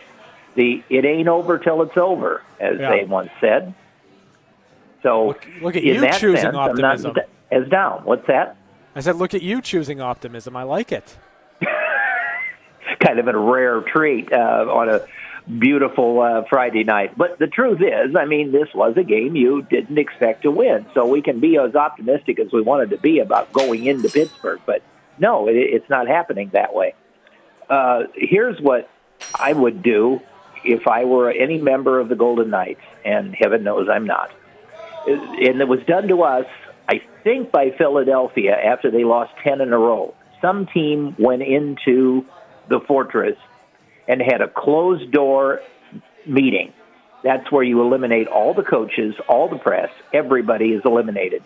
[0.54, 2.90] The it ain't over till it's over, as yeah.
[2.90, 3.74] they once said.
[5.02, 7.16] So look, look at you choosing sense, optimism.
[7.50, 8.04] As down.
[8.04, 8.56] What's that?
[8.96, 10.56] I said, look at you choosing optimism.
[10.56, 11.16] I like it.
[13.00, 15.00] kind of a rare trait uh, on a
[15.46, 17.16] beautiful uh, Friday night.
[17.16, 20.86] But the truth is, I mean, this was a game you didn't expect to win.
[20.94, 24.60] So we can be as optimistic as we wanted to be about going into Pittsburgh.
[24.64, 24.82] But
[25.18, 26.94] no, it, it's not happening that way.
[27.68, 28.90] Uh, here's what
[29.34, 30.20] I would do
[30.64, 34.30] if I were any member of the Golden Knights, and heaven knows I'm not.
[35.06, 36.46] And it was done to us,
[36.88, 40.14] I think, by Philadelphia after they lost 10 in a row.
[40.40, 42.24] Some team went into
[42.68, 43.36] the fortress
[44.08, 45.60] and had a closed door
[46.26, 46.72] meeting.
[47.22, 51.42] That's where you eliminate all the coaches, all the press, everybody is eliminated.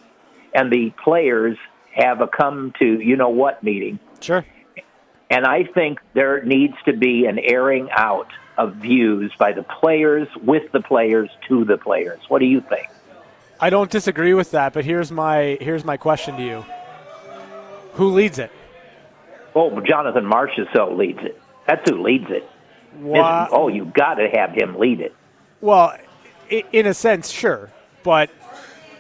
[0.53, 1.57] And the players
[1.93, 3.99] have a come to you know what meeting.
[4.21, 4.45] Sure.
[5.31, 10.27] And I think there needs to be an airing out of views by the players,
[10.43, 12.21] with the players, to the players.
[12.29, 12.89] What do you think?
[13.61, 16.65] I don't disagree with that, but here's my here's my question to you.
[17.95, 18.51] Who leads it?
[19.55, 21.41] Oh, Jonathan Marchessault leads it.
[21.69, 22.49] That's who leads it.
[22.99, 25.15] Wha- Oh, you got to have him lead it.
[25.61, 25.95] Well,
[26.51, 27.71] in a sense, sure,
[28.03, 28.31] but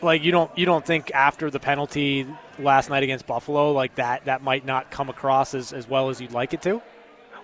[0.02, 2.26] like you don't you don't think after the penalty
[2.58, 6.20] last night against Buffalo, like that that might not come across as, as well as
[6.20, 6.80] you'd like it to.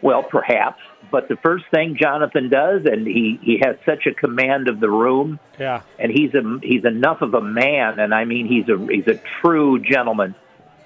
[0.03, 4.69] Well, perhaps, but the first thing Jonathan does, and he he has such a command
[4.69, 5.81] of the room, Yeah.
[5.99, 9.19] and he's a he's enough of a man, and I mean he's a he's a
[9.41, 10.35] true gentleman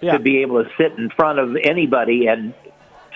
[0.01, 0.13] Yeah.
[0.13, 2.55] to be able to sit in front of anybody and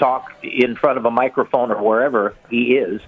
[0.02, 3.00] talk in front of a microphone or wherever he is,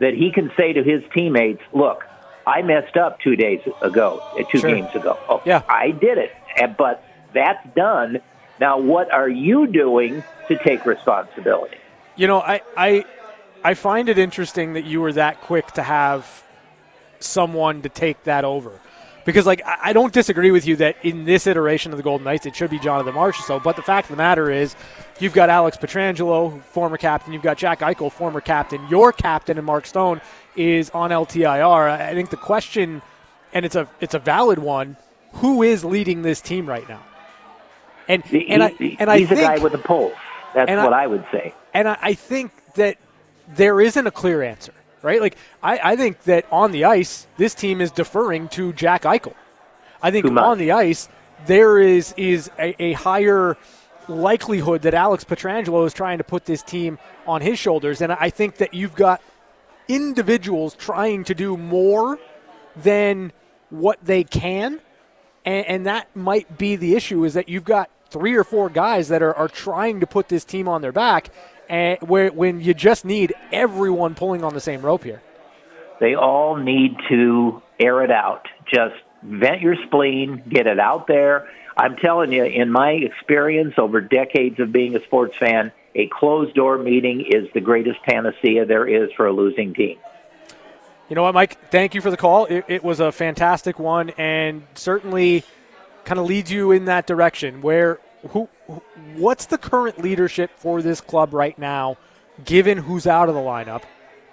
[0.00, 2.04] that he can say to his teammates, "Look,
[2.46, 4.74] I messed up two days ago, uh, two Sure.
[4.74, 5.16] games ago.
[5.28, 5.62] Oh, Yeah.
[5.68, 6.32] I did it,
[6.76, 8.20] but that's done.
[8.58, 11.76] Now, what are you doing to take responsibility?"
[12.16, 13.04] You know, I, I
[13.64, 16.42] I find it interesting that you were that quick to have
[17.18, 18.72] someone to take that over.
[19.26, 22.46] Because like I don't disagree with you that in this iteration of the Golden Knights
[22.46, 24.74] it should be Jonathan Marchessault, but the fact of the matter is
[25.18, 29.66] you've got Alex Pietrangelo, former captain, you've got Jack Eichel, former captain, your captain and
[29.66, 30.20] Mark Stone
[30.54, 31.90] is on LTIR.
[32.00, 33.02] I think the question
[33.52, 34.96] and it's a it's a valid one,
[35.34, 37.02] who is leading this team right now?
[38.08, 40.14] And He- and I and I he's think, a guy with a pulse.
[40.54, 41.52] That's what I- I would say.
[41.74, 42.96] and I, I think that
[43.56, 44.72] there isn't a clear answer,
[45.06, 45.20] right?
[45.20, 49.34] Like, I, I think that on the ice, this team is deferring to Jack Eichel.
[50.02, 51.08] I think on the ice,
[51.46, 53.56] there is is a, a higher
[54.08, 58.02] likelihood that Alex Pietrangelo is trying to put this team on his shoulders.
[58.02, 59.22] And I think that you've got
[59.88, 62.18] individuals trying to do more
[62.76, 63.32] than
[63.70, 64.80] what they can
[65.46, 69.08] and, and that might be the issue is that you've got three or four guys
[69.08, 71.30] that are, are trying to put this team on their back
[71.68, 75.20] and where when you just need everyone pulling on the same rope here
[76.00, 78.46] They all need to air it out.
[78.66, 81.48] Just vent your spleen, get it out there.
[81.76, 86.54] I'm telling you, in my experience over decades of being a sports fan, a closed
[86.54, 89.98] door meeting is the greatest panacea there is for a losing team.
[91.08, 94.10] you know what mike thank you for the call it, it was a fantastic one
[94.18, 95.44] and certainly
[96.04, 97.98] kind of leads you in that direction where
[98.28, 98.48] who
[99.14, 101.96] what's the current leadership for this club right now
[102.44, 103.82] given who's out of the lineup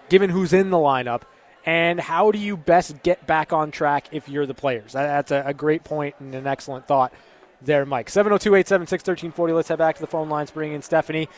[0.10, 1.23] given who's in the lineup
[1.65, 4.93] and how do you best get back on track if you're the players?
[4.93, 7.13] That's a, great point and an excellent thought
[7.62, 8.08] there mike.
[8.08, 11.29] 702-876-1340 let's head back to the phone lines bring in stephanie.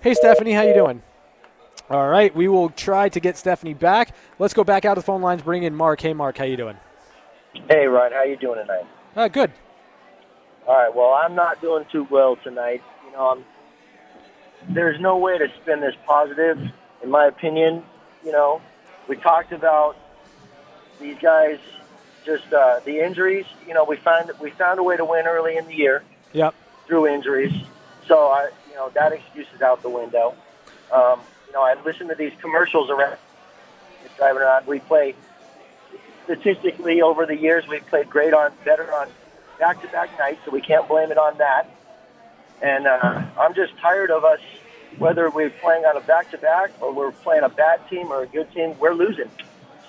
[0.00, 1.02] Hey stephanie how you doing?
[1.90, 4.14] All right we will try to get stephanie back.
[4.38, 6.00] Let's go back out to the phone lines bring in mark.
[6.00, 6.76] Hey mark how you doing?
[7.68, 8.86] Hey, Ryan, how you doing tonight?
[9.14, 9.52] uh, good
[10.66, 10.94] All right.
[10.94, 12.82] Well, I'm not doing too well tonight.
[13.06, 13.44] You know, I'm.
[14.74, 16.58] There's no way to spin this positive,
[17.02, 17.82] in my opinion.
[18.24, 18.62] You know,
[19.08, 19.96] we talked about
[20.98, 21.58] these guys,
[22.24, 23.44] just uh, the injuries.
[23.66, 26.54] You know, we found we found a way to win early in the year yep
[26.86, 27.52] through injuries.
[28.06, 30.34] So I, you know, that excuse is out the window.
[30.92, 33.18] Um, you know, I listen to these commercials around
[34.16, 34.66] driving around.
[34.66, 35.14] We play
[36.24, 37.66] statistically over the years.
[37.68, 39.08] We've played great on better on
[39.58, 41.68] back-to-back nights, so we can't blame it on that.
[42.62, 44.40] And uh, I'm just tired of us,
[44.98, 48.50] whether we're playing on a back-to-back or we're playing a bad team or a good
[48.52, 49.30] team, we're losing.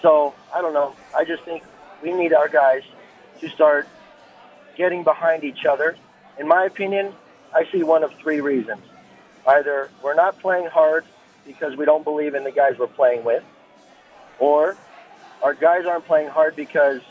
[0.01, 0.95] So I don't know.
[1.15, 1.63] I just think
[2.01, 2.83] we need our guys
[3.41, 3.87] to start
[4.75, 5.95] getting behind each other.
[6.37, 7.13] In my opinion,
[7.53, 8.81] I see one of three reasons.
[9.47, 11.05] Either we're not playing hard
[11.45, 13.43] because we don't believe in the guys we're playing with,
[14.39, 14.75] or
[15.41, 17.01] our guys aren't playing hard because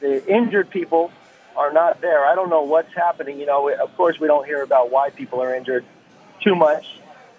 [0.00, 1.10] the injured people
[1.56, 2.24] are not there.
[2.24, 3.38] I don't know what's happening.
[3.38, 5.84] You know, of course, we don't hear about why people are injured
[6.40, 6.98] too much.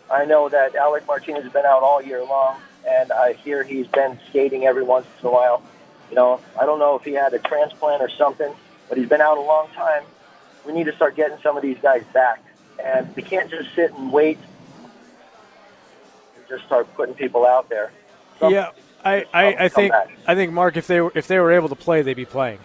[0.10, 3.88] I know that Alec Martinez has been out all year long, and I hear he's
[3.88, 5.64] been skating every once in a while.
[6.10, 8.54] You know, I don't know if he had a transplant or something,
[8.88, 10.04] but he's been out a long time.
[10.66, 12.44] We need to start getting some of these guys back,
[12.84, 14.38] and we can't just sit and wait
[16.38, 17.92] and just start putting people out there.
[18.40, 18.72] Some- yeah
[19.06, 20.10] I, I, I think back.
[20.26, 22.58] I think Mark if they were if they were able to play they'd be playing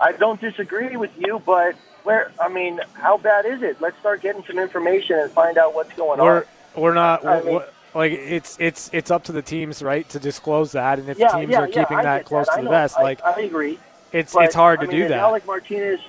[0.00, 3.80] I don't disagree with you, but where I mean, how bad is it?
[3.80, 6.38] Let's start getting some information and find out what's going we're
[6.76, 6.82] on.
[6.82, 7.62] we're not I we're- mean-
[7.94, 11.28] like it's it's it's up to the teams right to disclose that and if yeah,
[11.28, 12.56] teams yeah, are keeping I that close that.
[12.56, 13.78] to I the vest like I agree.
[14.12, 16.00] it's But, it's hard I to mean, do that Alec Martinez,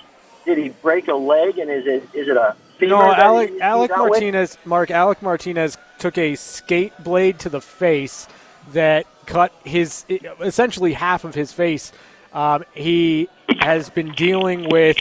[0.43, 1.57] did he break a leg?
[1.59, 4.11] And is it is it a no Alec he- Alec out with?
[4.11, 8.27] Martinez Mark Alec Martinez took a skate blade to the face
[8.73, 10.03] that cut his
[10.41, 11.93] essentially half of his face
[12.34, 14.97] um, he has been dealing with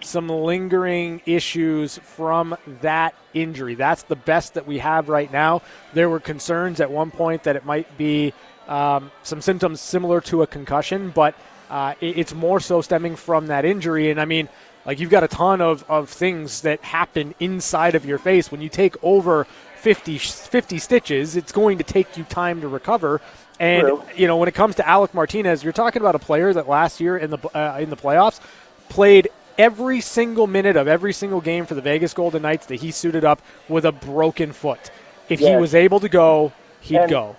[0.00, 3.74] some lingering issues from that injury.
[3.74, 5.62] That's the best that we have right now.
[5.94, 8.32] There were concerns at one point that it might be
[8.68, 11.34] um, some symptoms similar to a concussion, but
[11.70, 14.10] uh, it- it's more so stemming from that injury.
[14.10, 14.48] And I mean,
[14.86, 18.52] Like you've got a ton of, of things that happen inside of your face.
[18.52, 19.46] When you take over
[19.76, 23.22] 50, 50 stitches, it's going to take you time to recover.
[23.60, 24.02] And True.
[24.16, 27.00] you know, when it comes to Alec Martinez, you're talking about a player that last
[27.00, 28.40] year in the uh, in the playoffs
[28.88, 32.90] played every single minute of every single game for the Vegas Golden Knights that he
[32.90, 34.90] suited up with a broken foot.
[35.28, 37.36] If he was able to go, he'd And- go.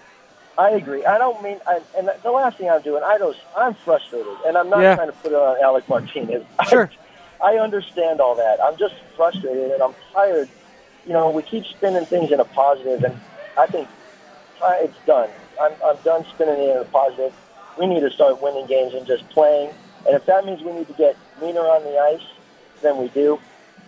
[0.58, 1.04] I agree.
[1.04, 4.58] I don't mean, I, and the last thing I'm doing, I don't, I'm frustrated, and
[4.58, 4.96] I'm not Yeah.
[4.96, 6.46] trying to put it on Alec Martinez.
[6.70, 6.90] Sure.
[7.44, 8.64] I, I understand all that.
[8.64, 10.48] I'm just frustrated, and I'm tired.
[11.06, 13.20] You know, we keep spinning things in a positive, and
[13.58, 13.90] I think
[14.64, 15.28] uh, it's done.
[15.62, 17.34] I'm, I'm done spinning it in a positive.
[17.80, 19.72] We need to start winning games and just playing.
[20.06, 22.26] And if that means we need to get meaner on the ice,
[22.82, 23.40] then we do.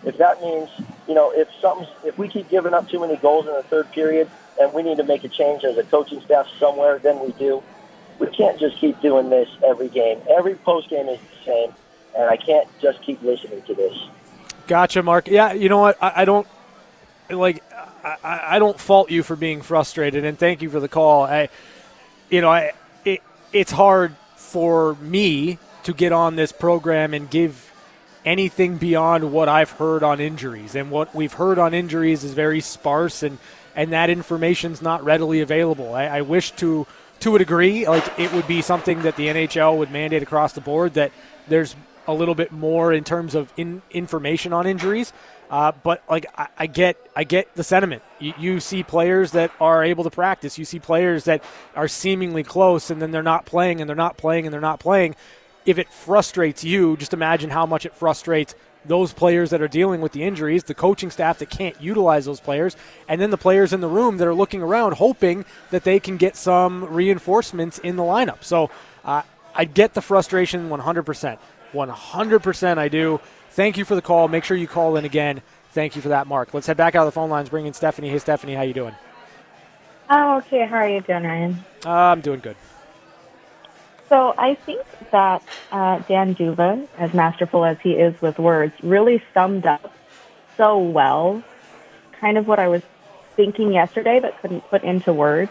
[0.04, 0.68] If that means,
[1.08, 3.90] you know, if something's, if we keep giving up too many goals in the third
[3.92, 7.32] period and we need to make a change as a coaching staff somewhere, then we
[7.32, 7.62] do.
[8.18, 10.20] We can't just keep doing this every game.
[10.28, 11.74] Every post game is the same,
[12.16, 13.96] and I can't just keep listening to this.
[14.66, 15.28] Gotcha, Mark.
[15.28, 15.96] Yeah, you know what?
[16.02, 16.46] I, I don't
[17.30, 17.62] like.
[18.22, 21.24] I, I don't fault you for being frustrated, and thank you for the call.
[21.24, 21.48] I,
[22.30, 22.72] you know, I
[23.04, 27.72] it it's hard for me to get on this program and give
[28.24, 32.60] anything beyond what I've heard on injuries, and what we've heard on injuries is very
[32.60, 33.38] sparse, and
[33.74, 35.94] and that information's not readily available.
[35.94, 36.86] I, I wish to
[37.20, 40.60] to a degree, like it would be something that the NHL would mandate across the
[40.60, 41.12] board that
[41.48, 41.74] there's
[42.06, 45.12] a little bit more in terms of in, information on injuries.
[45.50, 48.02] Uh, but like I, I get, I get the sentiment.
[48.18, 50.58] You, you see players that are able to practice.
[50.58, 51.42] You see players that
[51.74, 54.80] are seemingly close, and then they're not playing, and they're not playing, and they're not
[54.80, 55.14] playing.
[55.64, 60.00] If it frustrates you, just imagine how much it frustrates those players that are dealing
[60.00, 62.76] with the injuries, the coaching staff that can't utilize those players,
[63.08, 66.16] and then the players in the room that are looking around hoping that they can
[66.16, 68.42] get some reinforcements in the lineup.
[68.42, 68.70] So
[69.04, 69.22] uh,
[69.54, 71.38] I get the frustration 100%.
[71.72, 73.20] 100% I do.
[73.58, 74.28] Thank you for the call.
[74.28, 75.42] Make sure you call in again.
[75.72, 76.54] Thank you for that, Mark.
[76.54, 77.48] Let's head back out of the phone lines.
[77.48, 78.08] Bring in Stephanie.
[78.08, 78.94] Hey, Stephanie, how you doing?
[80.08, 80.64] Oh, okay.
[80.64, 81.64] How are you doing, Ryan?
[81.84, 82.54] Uh, I'm doing good.
[84.08, 85.42] So I think that
[85.72, 89.92] uh, Dan D'Uva, as masterful as he is with words, really summed up
[90.56, 91.42] so well
[92.12, 92.82] kind of what I was
[93.34, 95.50] thinking yesterday but couldn't put into words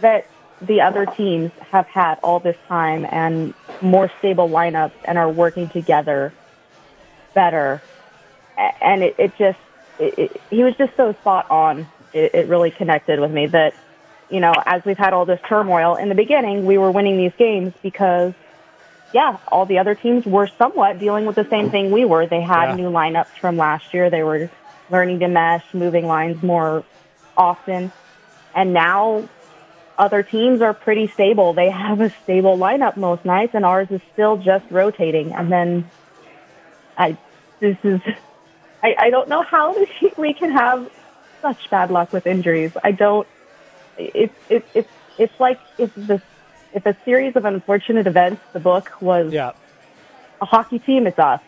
[0.00, 0.26] that
[0.60, 5.68] the other teams have had all this time and more stable lineups and are working
[5.68, 6.32] together
[7.36, 7.80] better.
[8.80, 9.58] And it, it just,
[10.00, 11.86] it, it, he was just so spot on.
[12.12, 13.72] It, it really connected with me that
[14.30, 17.32] you know, as we've had all this turmoil in the beginning, we were winning these
[17.38, 18.32] games because,
[19.12, 22.26] yeah, all the other teams were somewhat dealing with the same thing we were.
[22.26, 22.74] They had Yeah.
[22.74, 24.10] new lineups from last year.
[24.10, 24.50] They were
[24.90, 26.84] learning to mesh, moving lines more
[27.36, 27.92] often.
[28.54, 29.28] And now
[29.98, 31.54] other teams are pretty stable.
[31.54, 35.32] They have a stable lineup most nights, and ours is still just rotating.
[35.32, 35.90] And then
[36.98, 37.16] I,
[37.60, 38.00] this is,
[38.82, 39.76] I, I don't know how
[40.16, 40.90] we can have
[41.42, 42.72] such bad luck with injuries.
[42.82, 43.26] I don't
[43.98, 46.20] it's it's it's it's like if the
[46.72, 49.52] if a series of unfortunate events, the book was yeah.
[50.40, 51.40] a hockey team, it's us.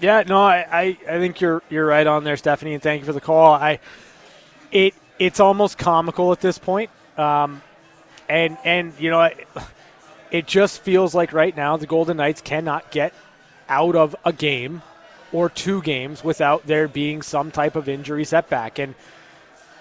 [0.00, 3.06] Yeah, no, I, I, I think you're you're right on there, Stephanie, and thank you
[3.06, 3.52] for the call.
[3.52, 3.80] I
[4.70, 7.62] it it's almost comical at this point, um,
[8.28, 9.46] and and you know, it,
[10.30, 13.12] it just feels like right now the Golden Knights cannot get
[13.68, 14.82] out of a game
[15.32, 18.94] or two games without there being some type of injury setback, and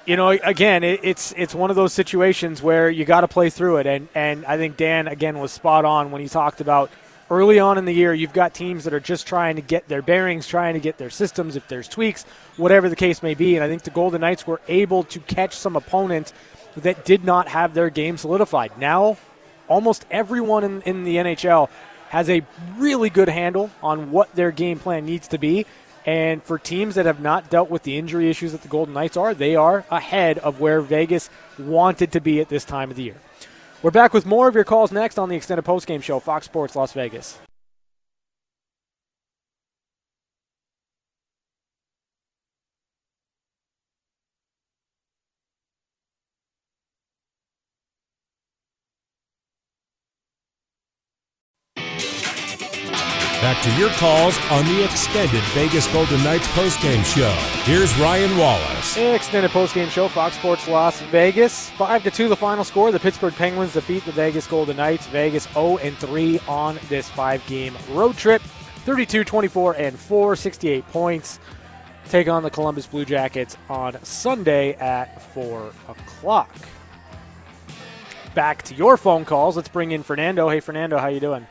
[0.06, 3.50] you know, again, it, it's it's one of those situations where you got to play
[3.50, 6.90] through it, and and I think Dan again was spot on when he talked about
[7.30, 8.14] early on in the year.
[8.14, 11.10] You've got teams that are just trying to get their bearings, trying to get their
[11.10, 12.24] systems, if there's tweaks,
[12.56, 13.56] whatever the case may be.
[13.56, 16.34] And I think the Golden Knights were able to catch some opponents
[16.78, 18.78] that did not have their game solidified.
[18.78, 19.18] Now,
[19.68, 21.70] almost everyone in, in the NHL
[22.10, 22.44] has a
[22.78, 25.66] really good handle on what their game plan needs to be.
[26.06, 29.18] And for teams that have not dealt with the injury issues that the Golden Knights
[29.18, 31.30] are, they are ahead of where Vegas
[31.60, 33.18] wanted to be at this time of the year.
[33.84, 36.76] We're back with more of your calls next on the extended postgame show, Fox Sports
[36.76, 37.38] Las Vegas.
[53.42, 57.30] Back to your calls on the extended Vegas Golden Knights postgame show.
[57.72, 58.98] Here's Ryan Wallace.
[58.98, 61.70] Extended postgame show, Fox Sports Las Vegas.
[61.72, 62.92] Five to two, the final score.
[62.92, 65.06] The Pittsburgh Penguins defeat the Vegas Golden Knights.
[65.06, 68.42] Vegas 0 and 3 on this five-game road trip.
[68.42, 71.40] 32, 24, and 4, 68 points.
[72.10, 76.56] Take on the Columbus Blue Jackets on Sunday at 4 o'clock.
[78.34, 79.56] Back to your phone calls.
[79.56, 80.50] Let's bring in Fernando.
[80.50, 81.46] Hey, Fernando, how you doing?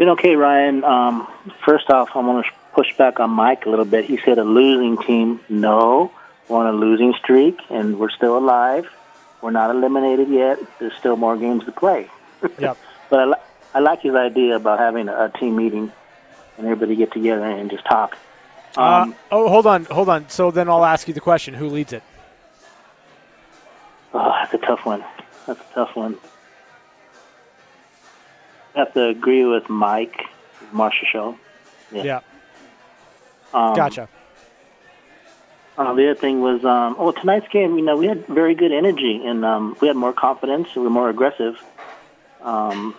[0.00, 0.82] Doing okay, Ryan.
[0.82, 1.28] Um,
[1.62, 4.06] first off, I'm going to push back on Mike a little bit.
[4.06, 5.40] He said a losing team.
[5.50, 6.10] No,
[6.48, 8.88] we're on a losing streak, and we're still alive.
[9.42, 10.58] We're not eliminated yet.
[10.78, 12.08] There's still more games to play.
[12.58, 12.78] Yep.
[13.10, 13.42] But I, li-
[13.74, 15.92] I like his idea about having a, a team meeting
[16.56, 18.16] and everybody get together and just talk.
[18.78, 20.30] Um, uh, oh, hold on, hold on.
[20.30, 22.02] So then I'll ask you the question: Who leads it?
[24.14, 25.04] Oh, that's a tough one.
[25.46, 26.16] That's a tough one.
[28.74, 30.26] I have to agree with Mike,
[30.72, 31.36] Marchessault.
[31.92, 32.20] Yeah.
[33.52, 34.08] Um, Gotcha.
[35.76, 37.78] Uh, the other thing was, um, oh, tonight's game.
[37.78, 40.74] You know, we had very good energy and um, we had more confidence.
[40.76, 41.62] We were more aggressive.
[42.42, 42.94] Um,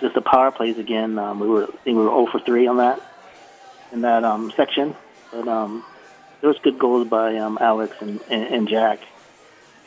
[0.00, 1.18] just the power plays again.
[1.18, 3.00] Um, we were, I think we were 0 for 3 on that
[3.92, 4.94] in that um, section,
[5.32, 5.84] but um,
[6.40, 9.00] there was good goals by um, Alex and, and, and Jack.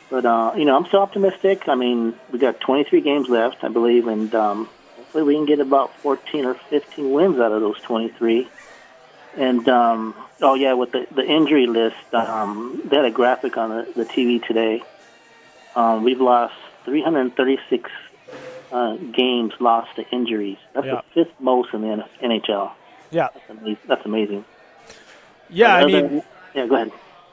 [0.09, 1.67] But uh, you know, I'm still optimistic.
[1.67, 4.69] I mean, we got 23 games left, I believe, and um,
[5.14, 8.47] hopefully we can get about 14 or 15 wins out of those 23.
[9.38, 13.70] And um, oh yeah, with the the injury list, um, they had a graphic on
[13.70, 14.84] the, the TV today.
[15.76, 16.53] Um, we've lost
[16.86, 17.89] 336
[18.72, 20.57] uh, games lost to injuries.
[20.74, 21.01] That's Yeah.
[21.16, 22.72] the fifth most in the NHL.
[23.11, 23.30] Yeah.
[23.34, 23.78] That's amazing.
[23.88, 24.45] That's amazing.
[25.49, 26.24] Yeah, I mean,
[26.55, 26.66] yeah.
[26.68, 26.91] Go ahead.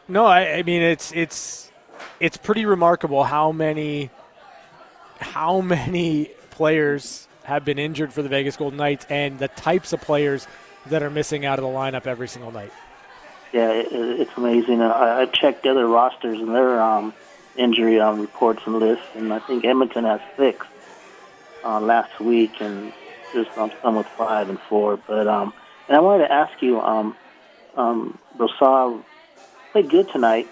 [0.08, 1.70] No, I, I mean it's it's
[2.18, 4.10] it's pretty remarkable how many
[5.20, 10.00] how many players have been injured for the Vegas Golden Knights and the types of
[10.00, 10.46] players
[10.86, 12.72] that are missing out of the lineup every single night.
[13.52, 14.80] Yeah, it, it- it's amazing.
[14.82, 17.12] I, I checked other rosters and their um,
[17.56, 20.66] injury um, reports and lists, and I think Edmonton has six
[21.64, 22.92] uh, last week, and
[23.32, 24.96] just some, some with five and four.
[24.98, 25.52] But um,
[25.88, 27.16] and I wanted to ask you, um,
[27.76, 29.04] um, Rosal
[29.72, 30.48] played good tonight.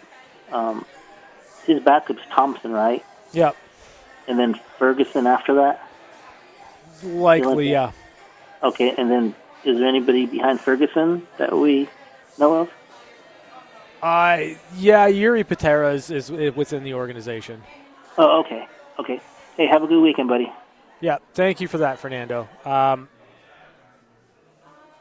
[0.50, 0.84] Um,
[1.66, 3.04] his backup's Thompson, right?
[3.32, 3.56] Yep.
[4.26, 5.87] And then Ferguson after that.
[7.02, 7.92] Likely, yeah.
[8.62, 9.34] Okay, and then
[9.64, 11.88] is there anybody behind Ferguson that we
[12.38, 12.70] know of?
[14.02, 17.62] Uh, yeah, Jiri Patera is, is within the organization.
[18.16, 18.66] Oh, okay,
[18.98, 19.20] okay.
[19.56, 20.52] Hey, have a good weekend, buddy.
[21.00, 22.48] Yeah, thank you for that, Fernando.
[22.64, 23.08] Um,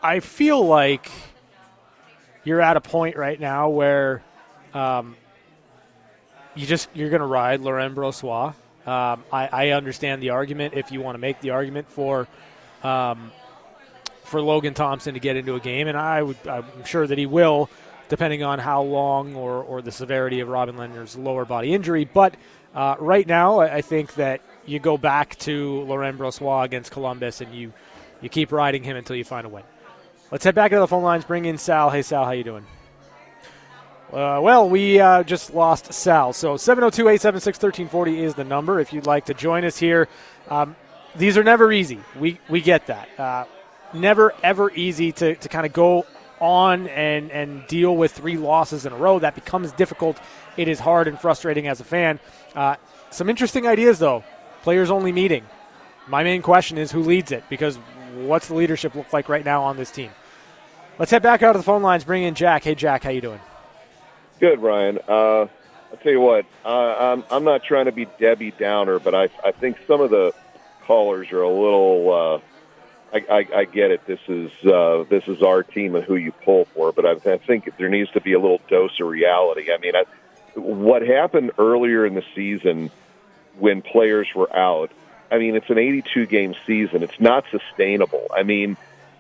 [0.02, 1.10] I feel like
[2.44, 4.24] you're at a point right now where
[4.74, 5.16] um,
[6.56, 8.54] you just you're going to ride Laurent Brossoit.
[8.88, 12.26] Um, I, I understand the argument if you want to make the argument for
[12.84, 13.32] um,
[14.24, 17.26] for Logan Thompson to get into a game, and I would I'm sure that he
[17.26, 17.70] will,
[18.08, 22.06] depending on how long or, or the severity of Robin Lehner's lower body injury.
[22.06, 22.36] But
[22.74, 27.42] uh, right now, I, I think that you go back to Laurent Brossoit against Columbus,
[27.42, 27.74] and you
[28.22, 29.64] you keep riding him until you find a win.
[30.32, 31.26] Let's head back to the phone lines.
[31.26, 31.90] Bring in Sal.
[31.90, 32.66] Hey, Sal, how you doing?
[34.12, 36.32] Uh, well, we uh, just lost Sal.
[36.32, 40.08] So 702 876 1340 is the number if you'd like to join us here.
[40.48, 40.76] Um,
[41.16, 42.00] these are never easy.
[42.18, 43.20] We, we get that.
[43.20, 43.46] Uh,
[43.94, 46.06] never, ever easy to, to kind of go
[46.40, 49.20] on and, and deal with three losses in a row.
[49.20, 50.20] That becomes difficult.
[50.56, 52.20] It is hard and frustrating as a fan.
[52.56, 52.76] Uh,
[53.10, 54.24] some interesting ideas, though.
[54.62, 55.46] Players only meeting.
[56.08, 57.76] My main question is who leads it because
[58.14, 60.12] what's the leadership look like right now on this team?
[60.98, 62.04] Let's head back out to the phone lines.
[62.04, 62.64] Bring in Jack.
[62.64, 63.40] Hey, Jack, how you doing?
[64.40, 65.00] Good, Ryan.
[65.08, 65.48] Uh,
[65.92, 66.46] I'll tell you what.
[66.66, 70.10] Uh, I'm I'm not trying to be Debbie Downer, but I I think some of
[70.10, 70.34] the
[70.84, 72.14] callers are a little.
[72.14, 72.40] Uh,
[73.14, 74.06] I, I, I get it.
[74.06, 77.38] This is uh, this is our team and who you pull for, but I, I
[77.38, 79.72] think there needs to be a little dose of reality.
[79.72, 80.04] I mean, I,
[80.60, 82.92] what happened earlier in the season
[83.58, 84.92] when players were out?
[85.32, 87.02] I mean, it's an 82 game season.
[87.02, 88.28] It's not sustainable.
[88.36, 88.78] I mean,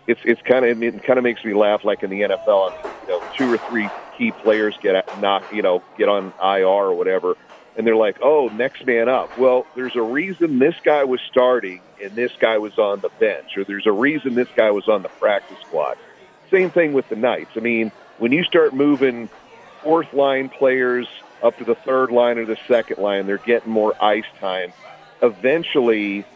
[0.08, 1.82] it's it's kind of it kind of makes me laugh.
[1.84, 5.52] Like in the NFL, I mean, you know, two or three key players get knocked,
[5.52, 7.36] you know, get on IR or whatever,
[7.76, 11.84] and they're like, "Oh, next man up." Well, there's a reason this guy was starting
[12.04, 15.04] and this guy was on the bench, or there's a reason this guy was on
[15.04, 15.98] the practice squad.
[16.52, 17.52] Same thing with the Knights.
[17.58, 19.30] I mean, when you start moving
[19.82, 21.08] fourth line players
[21.44, 24.74] up to the third line or the second line, they're getting more ice time.
[25.22, 26.28] Eventually,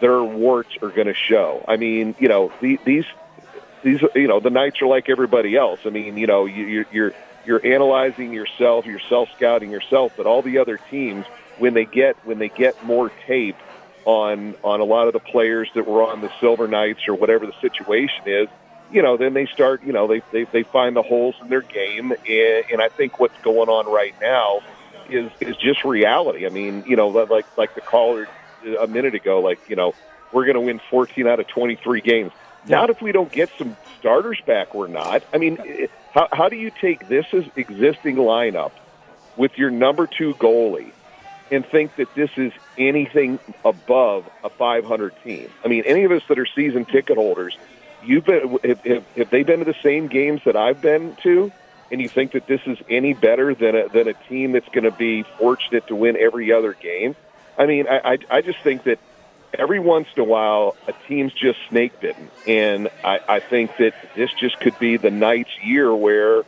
[0.00, 1.64] their warts are going to show.
[1.68, 3.04] I mean, you know, the, these
[3.82, 5.80] these you know the Knights are like everybody else.
[5.84, 7.12] I mean, you know, you, you're you're
[7.44, 11.26] you're analyzing yourself, you're self scouting yourself, but all the other teams
[11.58, 13.56] when they get when they get more tape
[14.04, 17.46] on on a lot of the players that were on the Silver Knights or whatever
[17.46, 18.48] the situation is,
[18.90, 21.62] you know, then they start, you know, they they, they find the holes in their
[21.62, 24.60] game, and, and I think what's going on right now
[25.08, 26.46] is is just reality.
[26.46, 28.28] I mean, you know, like like the caller
[28.80, 29.94] a minute ago, like you know,
[30.32, 32.32] we're going to win 14 out of 23 games.
[32.68, 34.74] Not if we don't get some starters back.
[34.74, 35.22] We're not.
[35.32, 38.72] I mean, how how do you take this as existing lineup
[39.36, 40.92] with your number two goalie
[41.50, 45.50] and think that this is anything above a 500 team.
[45.64, 47.56] I mean, any of us that are season ticket holders,
[48.04, 51.52] you've been have, have, have they been to the same games that I've been to?
[51.90, 54.84] And you think that this is any better than a, than a team that's going
[54.84, 57.16] to be fortunate to win every other game?
[57.60, 58.98] I mean, I, I, I just think that
[59.58, 63.92] every once in a while a team's just snake bitten, and I, I think that
[64.16, 66.42] this just could be the Knights' year where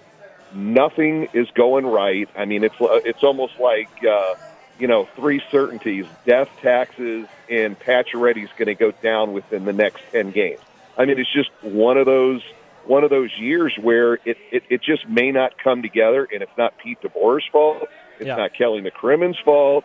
[0.55, 2.29] nothing is going right.
[2.37, 3.91] I mean, it's it's almost like.
[4.03, 4.35] Uh,
[4.79, 10.01] you know, three certainties: death, taxes, and Pacioretty's going to go down within the next
[10.13, 10.61] ten games.
[10.97, 12.43] I mean, it's just one of those
[12.85, 16.57] one of those years where it, it, it just may not come together, and it's
[16.59, 17.89] not Pete DeBoer's fault.
[18.19, 18.37] It's Yeah.
[18.37, 19.85] not Kelly McCrimmon's fault.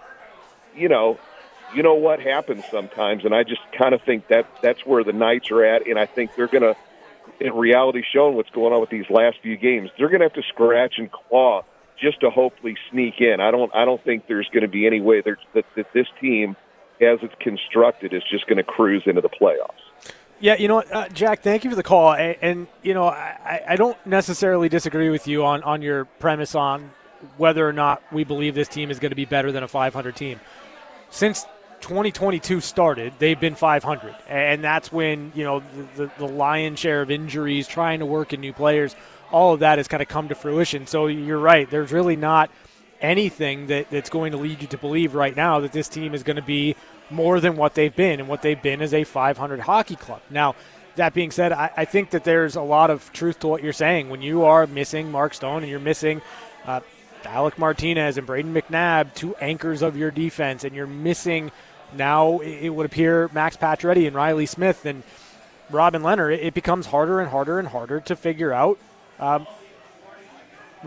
[0.77, 1.19] You know,
[1.73, 5.13] you know what happens sometimes, and I just kind of think that that's where the
[5.13, 6.75] Knights are at, and I think they're going to,
[7.39, 10.33] in reality, showing what's going on with these last few games, they're going to have
[10.33, 11.63] to scratch and claw
[11.99, 13.41] just to hopefully sneak in.
[13.41, 15.37] I don't, I don't think there's going to be any way that,
[15.75, 16.55] that, this team,
[17.01, 19.71] as it's constructed, is just going to cruise into the playoffs.
[20.39, 22.13] Yeah, you know uh, Jack, thank you for the call.
[22.13, 26.53] And, and you know, I, I don't necessarily disagree with you on, on your premise
[26.53, 26.91] on
[27.37, 30.15] whether or not we believe this team is going to be better than a 500
[30.15, 30.39] team.
[31.09, 31.45] Since
[31.81, 34.15] 2022 started, they've been 500.
[34.27, 38.33] And that's when, you know, the, the, the lion's share of injuries, trying to work
[38.33, 38.95] in new players,
[39.31, 40.87] all of that has kind of come to fruition.
[40.87, 41.69] So you're right.
[41.69, 42.49] There's really not
[43.01, 46.23] anything that, that's going to lead you to believe right now that this team is
[46.23, 46.75] going to be
[47.09, 50.21] more than what they've been, and what they've been is a 500 hockey club.
[50.29, 50.55] Now,
[50.95, 53.71] that being said, I, I think that there's a lot of truth to what you're
[53.71, 54.09] saying.
[54.09, 56.21] When you are missing Mark Stone and you're missing
[56.65, 56.81] uh,
[57.27, 61.51] Alec Martinez and Brayden McNabb, two anchors of your defense, and you're missing
[61.93, 65.03] now it would appear Max Pacioretty and Riley Smith and
[65.69, 68.77] Robin Lehner, it, becomes harder and harder and harder to figure out
[69.19, 69.45] um,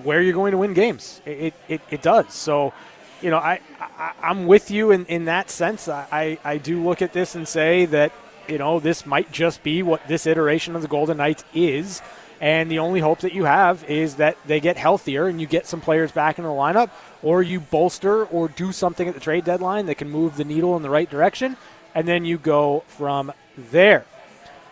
[0.03, 1.21] where you're going to win games.
[1.27, 2.33] It, it, it, does.
[2.33, 2.73] So,
[3.21, 5.89] you know, I, I I'm with you in, in that sense.
[5.89, 8.13] I, I do look at this and say that
[8.49, 12.01] you know this might just be what this iteration of the Golden Knights is,
[12.41, 15.67] and the only hope that you have is that they get healthier and you get
[15.67, 16.91] some players back in the lineup,
[17.23, 20.77] or you bolster or do something at the trade deadline that can move the needle
[20.77, 21.57] in the right direction,
[21.95, 24.05] and then you go from there.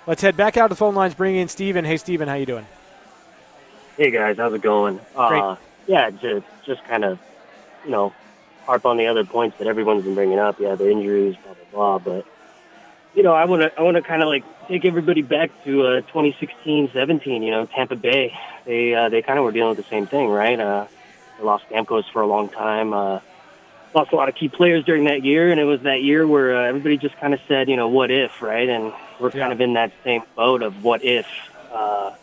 [0.06, 1.14] Let's head back out to the phone lines.
[1.14, 1.84] Bring in Steven.
[1.84, 2.66] Hey, Steven, how you doing?
[3.98, 5.00] Hey guys, how's it going?
[5.16, 5.56] Uh,
[5.86, 7.18] yeah, just just kind of,
[7.84, 8.14] you know,
[8.64, 10.60] harp on the other points that everyone's been bringing up.
[10.60, 12.14] Yeah, the injuries, blah blah blah.
[12.14, 12.26] But
[13.14, 15.86] you know, I want to I want to kind of like take everybody back to
[15.86, 17.42] uh, 2016, 17.
[17.42, 18.34] You know, Tampa Bay.
[18.64, 20.58] They uh, they kind of were dealing with the same thing, right?
[20.58, 20.86] Uh,
[21.38, 22.92] they lost Stamkos for a long time.
[22.92, 23.20] Uh,
[23.94, 26.56] lost a lot of key players during that year, and it was that year where
[26.56, 28.68] uh, everybody just kind of said, you know, what if, right?
[28.68, 31.26] And we're kind of in that same boat of what if.
[31.72, 32.14] Uh,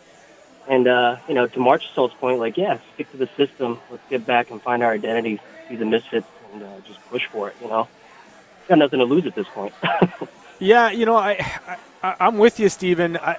[0.68, 3.80] and uh, you know, to Marchessault's point, like, yeah, stick to the system.
[3.90, 7.50] Let's get back and find our identity, be the misfits, and uh, just push for
[7.50, 7.56] it.
[7.62, 7.88] You know,
[8.68, 9.74] got nothing to lose at this point.
[10.60, 13.18] Yeah, you know, I, I I'm with you, Steven.
[13.18, 13.38] I,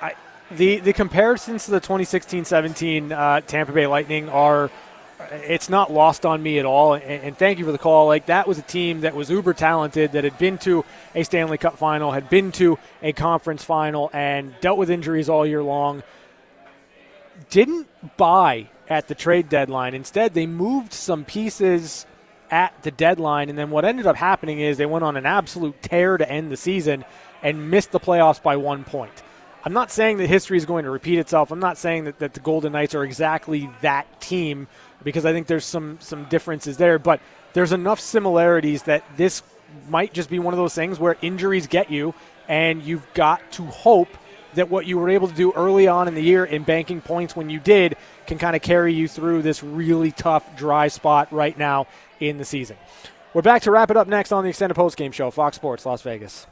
[0.00, 0.14] I
[0.50, 4.70] the the comparisons to the 2016-17 uh, Tampa Bay Lightning are
[5.30, 6.94] it's not lost on me at all.
[6.94, 8.06] And, and thank you for the call.
[8.06, 10.84] Like that was a team that was uber talented, that had been to
[11.14, 15.46] a Stanley Cup final, had been to a conference final, and dealt with injuries all
[15.46, 16.02] year long.
[17.50, 19.94] Didn't buy at the trade deadline.
[19.94, 22.06] Instead, they moved some pieces
[22.50, 23.48] at the deadline.
[23.48, 26.50] And then what ended up happening is they went on an absolute tear to end
[26.50, 27.04] the season
[27.42, 29.22] and missed the playoffs by one point.
[29.64, 31.50] I'm not saying that history is going to repeat itself.
[31.50, 34.68] I'm not saying that, that the Golden Knights are exactly that team
[35.02, 37.00] because I think there's some some differences there.
[37.00, 37.20] But
[37.52, 39.42] there's enough similarities that this
[39.88, 42.14] might just be one of those things where injuries get you,
[42.48, 44.08] and you've got to hope
[44.56, 47.34] that what you were able to do early on in the year in banking points
[47.34, 47.96] when you did
[48.26, 51.86] can kind of carry you through this really tough dry spot right now
[52.20, 52.76] in the season.
[53.32, 56.02] We're back to wrap it up next on the extended postgame show, Fox Sports Las
[56.02, 56.46] Vegas.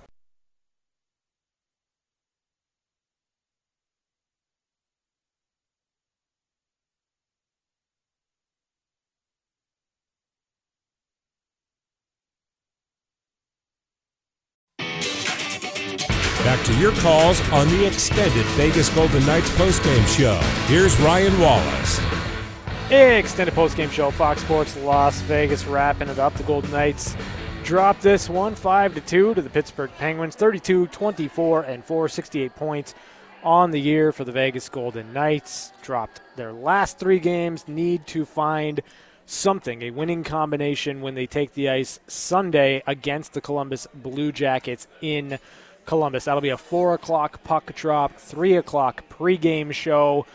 [16.64, 20.36] To your calls on the extended Vegas Golden Knights postgame show.
[20.66, 22.00] Here's Ryan Wallace.
[22.90, 26.32] Extended postgame show, Fox Sports Las Vegas, wrapping it up.
[26.34, 27.16] The Golden Knights
[27.64, 32.54] dropped this one 5 to 2 to the Pittsburgh Penguins, 32 24 and 4, 68
[32.54, 32.94] points
[33.42, 35.72] on the year for the Vegas Golden Knights.
[35.82, 38.80] Dropped their last three games, need to find
[39.26, 44.86] something, a winning combination when they take the ice Sunday against the Columbus Blue Jackets
[45.02, 45.38] in
[45.86, 46.24] Columbus.
[46.24, 50.26] That'll be a 4 o'clock puck drop, 3 o'clock pregame show.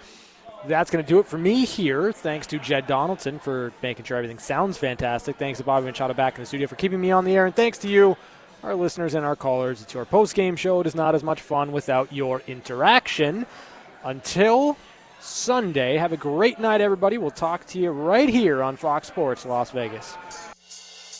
[0.67, 2.11] that's going to do it for me here.
[2.11, 5.37] Thanks to Jed Donaldson for making sure everything sounds fantastic.
[5.37, 7.45] Thanks to Bobby Machado back in the studio for keeping me on the air.
[7.45, 8.17] And thanks to you,
[8.63, 9.81] our listeners and our callers.
[9.81, 10.81] It's your post game show.
[10.81, 13.45] It is not as much fun without your interaction.
[14.03, 14.77] Until
[15.19, 17.17] Sunday, have a great night, everybody.
[17.17, 20.15] We'll talk to you right here on Fox Sports Las Vegas.